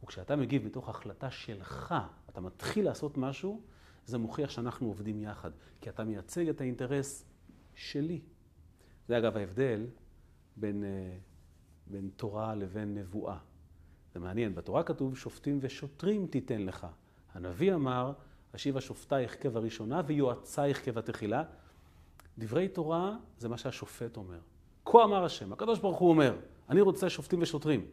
וכשאתה 0.05 0.37
מגיב 0.37 0.66
מתוך 0.66 0.88
החלטה 0.88 1.31
שלך, 1.31 1.94
אתה 2.29 2.40
מתחיל 2.40 2.85
לעשות 2.85 3.16
משהו, 3.16 3.62
זה 4.07 4.18
מוכיח 4.18 4.51
שאנחנו 4.51 4.87
עובדים 4.87 5.20
יחד. 5.20 5.51
כי 5.81 5.90
אתה 5.90 6.05
מייצג 6.05 6.49
את 6.49 6.61
האינטרס 6.61 7.25
שלי. 7.75 8.20
זה 9.09 9.18
אגב 9.18 9.37
ההבדל 9.37 9.87
בין, 10.56 10.84
אה, 10.84 11.18
בין 11.86 12.10
תורה 12.16 12.54
לבין 12.54 12.94
נבואה. 12.94 13.38
זה 14.14 14.20
מעניין, 14.20 14.54
בתורה 14.54 14.82
כתוב 14.82 15.16
שופטים 15.16 15.58
ושוטרים 15.62 16.26
תיתן 16.26 16.62
לך. 16.62 16.86
הנביא 17.34 17.74
אמר, 17.74 18.12
השיבה 18.54 18.80
שופטייך 18.80 19.42
כבראשונה 19.42 20.02
ויועצייך 20.06 20.84
כבתחילה. 20.84 21.42
דברי 22.38 22.68
תורה 22.68 23.16
זה 23.38 23.48
מה 23.48 23.58
שהשופט 23.58 24.16
אומר. 24.16 24.38
כה 24.84 25.04
אמר 25.04 25.24
השם, 25.24 25.52
הקדוש 25.52 25.78
ברוך 25.78 25.98
הוא 25.98 26.10
אומר, 26.10 26.36
אני 26.68 26.80
רוצה 26.80 27.10
שופטים 27.10 27.42
ושוטרים. 27.42 27.86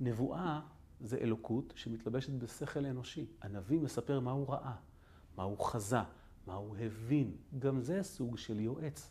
נבואה 0.00 0.60
זה 1.00 1.16
אלוקות 1.16 1.72
שמתלבשת 1.76 2.32
בשכל 2.32 2.86
אנושי. 2.86 3.26
הנביא 3.42 3.80
מספר 3.80 4.20
מה 4.20 4.30
הוא 4.30 4.48
ראה, 4.48 4.74
מה 5.36 5.42
הוא 5.42 5.58
חזה, 5.58 6.02
מה 6.46 6.54
הוא 6.54 6.76
הבין. 6.76 7.36
גם 7.58 7.80
זה 7.80 8.02
סוג 8.02 8.38
של 8.38 8.60
יועץ. 8.60 9.10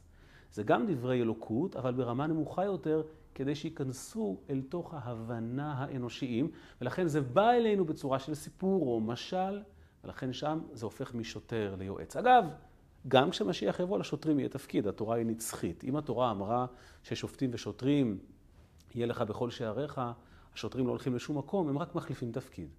זה 0.52 0.64
גם 0.64 0.86
דברי 0.88 1.22
אלוקות, 1.22 1.76
אבל 1.76 1.94
ברמה 1.94 2.28
נמוכה 2.28 2.66
יותר, 2.66 3.04
כדי 3.36 3.56
שייכנסו 3.56 4.38
אל 4.50 4.62
תוך 4.70 4.94
ההבנה 4.94 5.74
האנושיים, 5.74 6.52
ולכן 6.82 7.08
זה 7.08 7.22
בא 7.22 7.52
אלינו 7.52 7.86
בצורה 7.86 8.20
של 8.20 8.34
סיפור 8.34 8.88
או 8.88 9.00
משל, 9.00 9.62
ולכן 10.04 10.34
שם 10.34 10.60
זה 10.72 10.86
הופך 10.86 11.14
משוטר 11.14 11.76
ליועץ. 11.80 12.16
אגב, 12.16 12.46
גם 13.08 13.30
כשמשיח 13.30 13.80
יבוא 13.80 14.00
לשוטרים 14.00 14.40
יהיה 14.40 14.50
תפקיד, 14.50 14.88
התורה 14.88 15.16
היא 15.16 15.26
נצחית. 15.26 15.84
אם 15.84 15.96
התורה 15.96 16.32
אמרה 16.32 16.66
ששופטים 17.04 17.50
ושוטרים 17.54 18.20
יהיה 18.96 19.06
לך 19.08 19.22
בכל 19.22 19.50
שעריך, 19.50 20.02
השוטרים 20.54 20.86
לא 20.86 20.92
הולכים 20.92 21.16
לשום 21.16 21.38
מקום, 21.38 21.70
הם 21.70 21.78
רק 21.78 21.96
מחליפים 21.96 22.32
תפקיד. 22.32 22.70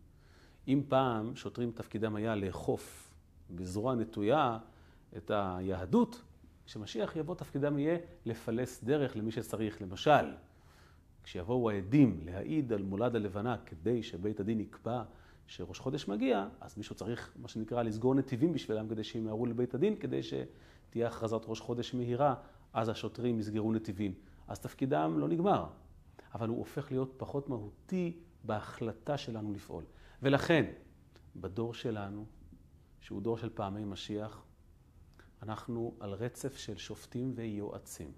אם 0.69 0.83
פעם 0.89 1.37
שוטרים 1.37 1.73
תפקידם 1.73 2.17
היה 2.17 2.35
לאכוף 2.35 3.11
בזרוע 3.51 3.95
נטויה 3.95 4.59
את 5.17 5.31
היהדות, 5.35 6.23
כשמשיח 6.73 7.17
יבוא 7.17 7.35
תפקידם 7.35 7.79
יהיה 7.79 7.99
לפלס 8.27 8.85
דרך 8.85 9.17
למי 9.17 9.31
שצריך. 9.31 9.83
למשל, 9.83 10.35
כשיבואו 11.25 11.71
העדים 11.71 12.21
להעיד 12.25 12.73
על 12.73 12.83
מולד 12.83 13.17
הלבנה 13.17 13.57
כדי 13.67 14.03
שבית 14.03 14.41
הדין 14.41 14.61
יקבע 14.61 15.03
שראש 15.47 15.79
חודש 15.79 16.09
מגיע, 16.09 16.49
אז 16.61 16.77
מישהו 16.77 16.95
צריך, 16.95 17.33
מה 17.37 17.49
שנקרא, 17.49 17.83
לסגור 17.83 18.15
נתיבים 18.15 18.53
בשבילם 18.53 18.89
כדי 18.89 19.05
שימהרו 19.05 19.47
לבית 19.47 19.75
הדין, 19.75 19.97
כדי 19.97 20.21
שתהיה 20.23 21.07
הכרזת 21.07 21.41
ראש 21.47 21.61
חודש 21.61 21.95
מהירה, 21.95 22.35
אז 22.73 22.89
השוטרים 22.89 23.39
יסגרו 23.39 23.73
נתיבים. 23.73 24.15
אז 24.49 24.61
תפקידם 24.61 25.19
לא 25.19 25.29
נגמר, 25.29 25.67
אבל 26.35 26.49
הוא 26.49 26.59
הופך 26.59 26.91
להיות 26.91 27.15
פחות 27.17 27.49
מהותי 27.49 28.17
בהחלטה 28.45 29.19
שלנו 29.19 29.53
לפעול. 29.53 29.85
ולכן, 30.23 30.65
בדור 31.37 31.75
שלנו, 31.75 32.25
שהוא 33.01 33.23
דור 33.23 33.39
של 33.39 33.51
פעמי 33.55 33.85
משיח, 33.85 34.43
אנחנו 35.43 35.95
על 36.01 36.13
רצף 36.13 36.57
של 36.57 36.77
שופטים 36.77 37.33
ויועצים. 37.37 38.13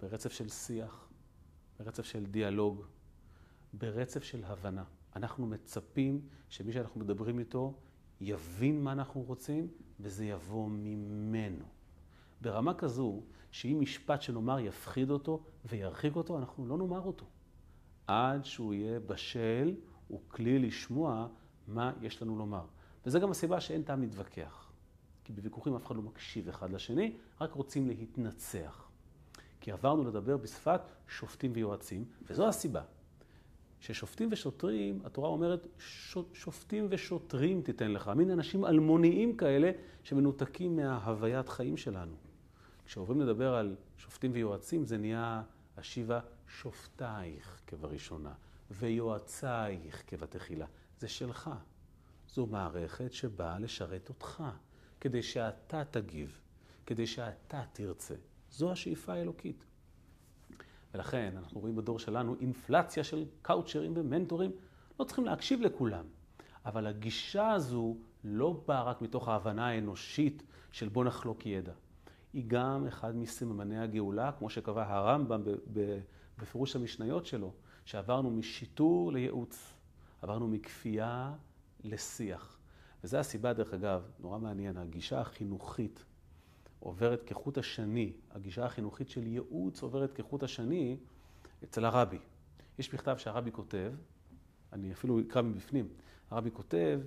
ברצף 0.00 0.32
של 0.32 0.48
שיח, 0.48 1.08
ברצף 1.78 2.04
של 2.04 2.26
דיאלוג, 2.26 2.82
ברצף 3.72 4.22
של 4.22 4.44
הבנה. 4.44 4.84
אנחנו 5.16 5.46
מצפים 5.46 6.20
שמי 6.48 6.72
שאנחנו 6.72 7.00
מדברים 7.00 7.38
איתו 7.38 7.74
יבין 8.20 8.84
מה 8.84 8.92
אנחנו 8.92 9.22
רוצים, 9.22 9.68
וזה 10.00 10.24
יבוא 10.24 10.68
ממנו. 10.70 11.64
ברמה 12.40 12.74
כזו, 12.74 13.22
שאם 13.50 13.76
משפט 13.80 14.22
שנאמר 14.22 14.58
יפחיד 14.58 15.10
אותו 15.10 15.44
וירחיק 15.64 16.16
אותו, 16.16 16.38
אנחנו 16.38 16.66
לא 16.66 16.78
נאמר 16.78 17.00
אותו. 17.00 17.26
עד 18.06 18.44
שהוא 18.44 18.74
יהיה 18.74 19.00
בשל 19.00 19.74
וכלי 20.10 20.58
לשמוע 20.58 21.28
מה 21.68 21.92
יש 22.02 22.22
לנו 22.22 22.36
לומר. 22.36 22.66
וזו 23.06 23.20
גם 23.20 23.30
הסיבה 23.30 23.60
שאין 23.60 23.82
טעם 23.82 24.00
להתווכח. 24.00 24.65
כי 25.26 25.32
בוויכוחים 25.32 25.74
אף 25.74 25.86
אחד 25.86 25.96
לא 25.96 26.02
מקשיב 26.02 26.48
אחד 26.48 26.70
לשני, 26.70 27.16
רק 27.40 27.52
רוצים 27.52 27.88
להתנצח. 27.88 28.88
כי 29.60 29.72
עברנו 29.72 30.04
לדבר 30.04 30.36
בשפת 30.36 30.80
שופטים 31.08 31.52
ויועצים, 31.54 32.04
וזו 32.22 32.48
הסיבה. 32.48 32.82
ששופטים 33.80 34.28
ושוטרים, 34.32 35.00
התורה 35.04 35.28
אומרת, 35.28 35.66
שופטים 36.32 36.86
ושוטרים 36.90 37.62
תיתן 37.62 37.90
לך. 37.90 38.08
מין 38.08 38.30
אנשים 38.30 38.64
אלמוניים 38.64 39.36
כאלה 39.36 39.70
שמנותקים 40.02 40.76
מההוויית 40.76 41.48
חיים 41.48 41.76
שלנו. 41.76 42.16
כשעוברים 42.84 43.20
לדבר 43.20 43.54
על 43.54 43.76
שופטים 43.96 44.30
ויועצים, 44.34 44.84
זה 44.84 44.98
נהיה 44.98 45.42
השיבה 45.76 46.20
שופטייך 46.48 47.60
כבראשונה, 47.66 48.32
ויועצייך 48.70 50.02
כבתחילה. 50.06 50.66
זה 50.98 51.08
שלך. 51.08 51.50
זו 52.28 52.46
מערכת 52.46 53.12
שבאה 53.12 53.58
לשרת 53.58 54.08
אותך, 54.08 54.42
כדי 55.06 55.22
שאתה 55.22 55.84
תגיב, 55.84 56.38
כדי 56.86 57.06
שאתה 57.06 57.62
תרצה. 57.72 58.14
זו 58.50 58.72
השאיפה 58.72 59.12
האלוקית. 59.12 59.64
ולכן 60.94 61.34
אנחנו 61.36 61.60
רואים 61.60 61.76
בדור 61.76 61.98
שלנו 61.98 62.36
אינפלציה 62.40 63.04
של 63.04 63.24
קאוצ'רים 63.42 63.92
ומנטורים. 63.96 64.50
לא 65.00 65.04
צריכים 65.04 65.24
להקשיב 65.24 65.60
לכולם, 65.60 66.04
אבל 66.64 66.86
הגישה 66.86 67.50
הזו 67.52 67.96
לא 68.24 68.62
באה 68.68 68.82
רק 68.82 69.02
מתוך 69.02 69.28
ההבנה 69.28 69.66
האנושית 69.66 70.42
של 70.72 70.88
בוא 70.88 71.04
נחלוק 71.04 71.46
ידע. 71.46 71.72
היא 72.32 72.44
גם 72.46 72.86
אחד 72.86 73.16
מסממני 73.16 73.78
הגאולה, 73.78 74.32
כמו 74.32 74.50
שקבע 74.50 74.94
הרמב"ם 74.94 75.42
בפירוש 76.38 76.76
המשניות 76.76 77.26
שלו, 77.26 77.52
שעברנו 77.84 78.30
משיטור 78.30 79.12
לייעוץ, 79.12 79.74
עברנו 80.22 80.48
מכפייה 80.48 81.34
לשיח. 81.84 82.55
וזו 83.06 83.18
הסיבה, 83.18 83.52
דרך 83.52 83.74
אגב, 83.74 84.02
נורא 84.18 84.38
מעניין, 84.38 84.76
הגישה 84.76 85.20
החינוכית 85.20 86.04
עוברת 86.80 87.22
כחוט 87.22 87.58
השני, 87.58 88.12
הגישה 88.30 88.64
החינוכית 88.64 89.08
של 89.08 89.26
ייעוץ 89.26 89.82
עוברת 89.82 90.12
כחוט 90.12 90.42
השני 90.42 90.96
אצל 91.64 91.84
הרבי. 91.84 92.18
יש 92.78 92.94
מכתב 92.94 93.16
שהרבי 93.18 93.52
כותב, 93.52 93.92
אני 94.72 94.92
אפילו 94.92 95.20
אקרא 95.20 95.42
מבפנים, 95.42 95.88
הרבי 96.30 96.50
כותב 96.50 97.00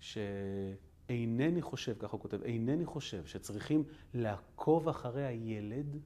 שאינני 0.00 1.62
חושב, 1.62 1.94
ככה 1.98 2.12
הוא 2.12 2.20
כותב, 2.20 2.42
אינני 2.42 2.86
חושב 2.86 3.26
שצריכים 3.26 3.84
לעקוב 4.14 4.88
אחרי 4.88 5.24
הילד 5.26 5.96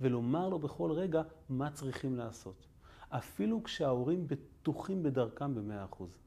ולומר 0.00 0.48
לו 0.48 0.58
בכל 0.58 0.90
רגע 0.90 1.22
מה 1.48 1.70
צריכים 1.70 2.16
לעשות. 2.16 2.66
אפילו 3.08 3.62
כשההורים 3.62 4.26
בטוחים 4.28 5.02
בדרכם 5.02 5.54
במאה 5.54 5.84
אחוז. 5.84 6.18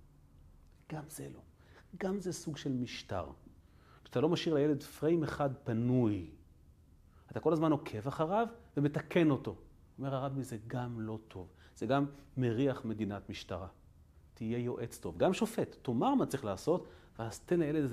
גם 0.91 1.03
זה 1.07 1.29
לא. 1.33 1.54
גם 1.99 2.19
זה 2.19 2.33
סוג 2.33 2.57
של 2.57 2.71
משטר. 2.71 3.25
כשאתה 4.03 4.21
לא 4.21 4.29
משאיר 4.29 4.55
לילד 4.55 4.83
פריים 4.83 5.23
אחד 5.23 5.49
פנוי, 5.63 6.29
אתה 7.31 7.39
כל 7.39 7.53
הזמן 7.53 7.71
עוקב 7.71 8.07
אחריו 8.07 8.47
ומתקן 8.77 9.31
אותו. 9.31 9.55
אומר 9.97 10.15
הרבי, 10.15 10.43
זה 10.43 10.57
גם 10.67 11.01
לא 11.01 11.19
טוב. 11.27 11.47
זה 11.75 11.85
גם 11.85 12.05
מריח 12.37 12.85
מדינת 12.85 13.29
משטרה. 13.29 13.67
תהיה 14.33 14.57
יועץ 14.57 14.97
טוב. 14.97 15.17
גם 15.17 15.33
שופט, 15.33 15.75
תאמר 15.81 16.15
מה 16.15 16.25
צריך 16.25 16.45
לעשות, 16.45 16.87
ואז 17.19 17.39
תן 17.39 17.59
לילד, 17.59 17.91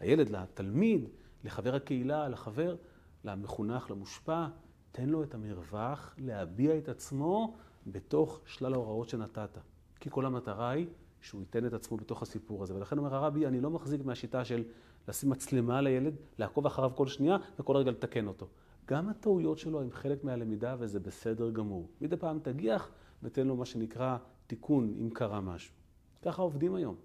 לילד, 0.00 0.28
לתלמיד, 0.28 1.08
לחבר 1.44 1.74
הקהילה, 1.74 2.28
לחבר, 2.28 2.76
למחונך, 3.24 3.90
למושפע, 3.90 4.46
תן 4.92 5.08
לו 5.08 5.22
את 5.22 5.34
המרווח 5.34 6.14
להביע 6.18 6.78
את 6.78 6.88
עצמו 6.88 7.56
בתוך 7.86 8.40
שלל 8.46 8.74
ההוראות 8.74 9.08
שנתת. 9.08 9.58
כי 10.00 10.10
כל 10.10 10.26
המטרה 10.26 10.70
היא 10.70 10.86
שהוא 11.20 11.40
ייתן 11.40 11.66
את 11.66 11.72
עצמו 11.72 11.96
בתוך 11.96 12.22
הסיפור 12.22 12.62
הזה. 12.62 12.74
ולכן 12.74 12.98
אומר 12.98 13.14
הרבי, 13.14 13.46
אני 13.46 13.60
לא 13.60 13.70
מחזיק 13.70 14.04
מהשיטה 14.04 14.44
של 14.44 14.64
לשים 15.08 15.30
מצלמה 15.30 15.80
לילד, 15.80 16.14
לעקוב 16.38 16.66
אחריו 16.66 16.90
כל 16.94 17.06
שנייה 17.06 17.36
וכל 17.58 17.76
רגע 17.76 17.90
לתקן 17.90 18.26
אותו. 18.26 18.46
גם 18.86 19.08
הטעויות 19.08 19.58
שלו 19.58 19.80
הם 19.80 19.90
חלק 19.90 20.24
מהלמידה 20.24 20.76
וזה 20.78 21.00
בסדר 21.00 21.50
גמור. 21.50 21.88
מדי 22.00 22.16
פעם 22.16 22.38
תגיח 22.42 22.90
ותן 23.22 23.46
לו 23.46 23.56
מה 23.56 23.64
שנקרא 23.64 24.16
תיקון 24.46 24.94
אם 25.00 25.10
קרה 25.10 25.40
משהו. 25.40 25.74
ככה 26.22 26.42
עובדים 26.42 26.74
היום. 26.74 26.96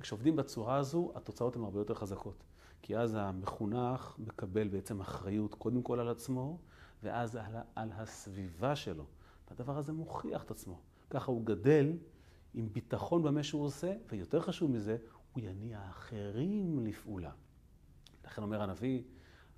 וכשעובדים 0.00 0.36
בצורה 0.36 0.76
הזו, 0.76 1.12
התוצאות 1.14 1.56
הן 1.56 1.62
הרבה 1.62 1.80
יותר 1.80 1.94
חזקות. 1.94 2.44
כי 2.82 2.96
אז 2.96 3.14
המחונך 3.14 4.14
מקבל 4.18 4.68
בעצם 4.68 5.00
אחריות 5.00 5.54
קודם 5.54 5.82
כל 5.82 6.00
על 6.00 6.08
עצמו, 6.08 6.58
ואז 7.02 7.36
על, 7.36 7.56
על 7.74 7.88
הסביבה 7.92 8.76
שלו. 8.76 9.04
והדבר 9.50 9.78
הזה 9.78 9.92
מוכיח 9.92 10.44
את 10.44 10.50
עצמו. 10.50 10.78
ככה 11.10 11.32
הוא 11.32 11.44
גדל 11.44 11.92
עם 12.54 12.68
ביטחון 12.72 13.22
במה 13.22 13.42
שהוא 13.42 13.64
עושה, 13.64 13.92
ויותר 14.08 14.40
חשוב 14.40 14.70
מזה, 14.70 14.96
הוא 15.32 15.42
יניע 15.44 15.80
אחרים 15.90 16.86
לפעולה. 16.86 17.30
לכן 18.24 18.42
אומר 18.42 18.62
הנביא, 18.62 19.02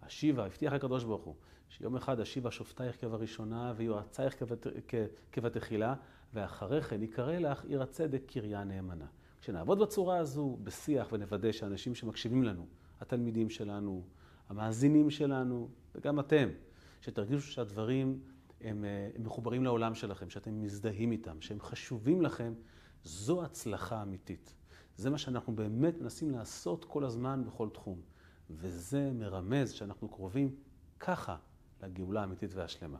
השיבה, 0.03 0.47
הבטיח 0.47 0.73
הקדוש 0.73 1.05
ברוך 1.05 1.25
הוא, 1.25 1.35
שיום 1.69 1.97
אחד 1.97 2.21
השיבה 2.21 2.51
שופטייך 2.51 3.01
כבראשונה 3.01 3.73
ויועצייך 3.77 4.43
כבתחילה, 5.33 5.95
ואחרי 6.35 6.83
כן 6.83 7.03
יקרא 7.03 7.39
לך 7.39 7.65
עיר 7.65 7.83
הצדק 7.83 8.23
קריה 8.27 8.65
נאמנה. 8.65 9.07
כשנעבוד 9.41 9.79
בצורה 9.79 10.19
הזו, 10.19 10.59
בשיח, 10.63 11.09
ונוודא 11.13 11.53
שאנשים 11.53 11.95
שמקשיבים 11.95 12.43
לנו, 12.43 12.67
התלמידים 13.01 13.51
שלנו, 13.51 14.03
המאזינים 14.49 15.11
שלנו, 15.11 15.69
וגם 15.95 16.21
אתם, 16.21 16.49
שתרגישו 17.01 17.53
שהדברים 17.53 18.21
הם, 18.61 18.85
אה, 18.85 19.11
הם 19.17 19.25
מחוברים 19.25 19.65
לעולם 19.65 19.95
שלכם, 19.95 20.31
שאתם 20.31 20.63
מזדהים 20.63 21.13
איתם, 21.13 21.41
שהם 21.41 21.61
חשובים 21.61 22.23
לכם, 22.23 22.55
זו 23.05 23.45
הצלחה 23.45 24.03
אמיתית. 24.03 24.55
זה 24.97 25.11
מה 25.11 25.19
שאנחנו 25.19 25.57
באמת 25.57 26.01
מנסים 26.01 26.31
לעשות 26.31 26.85
כל 26.85 27.05
הזמן 27.05 27.45
בכל 27.47 27.69
תחום. 27.69 28.01
וזה 28.51 29.11
מרמז 29.15 29.71
שאנחנו 29.71 30.09
קרובים 30.09 30.57
ככה 31.01 31.37
לגאולה 31.83 32.21
האמיתית 32.21 32.55
והשלמה. 32.55 32.99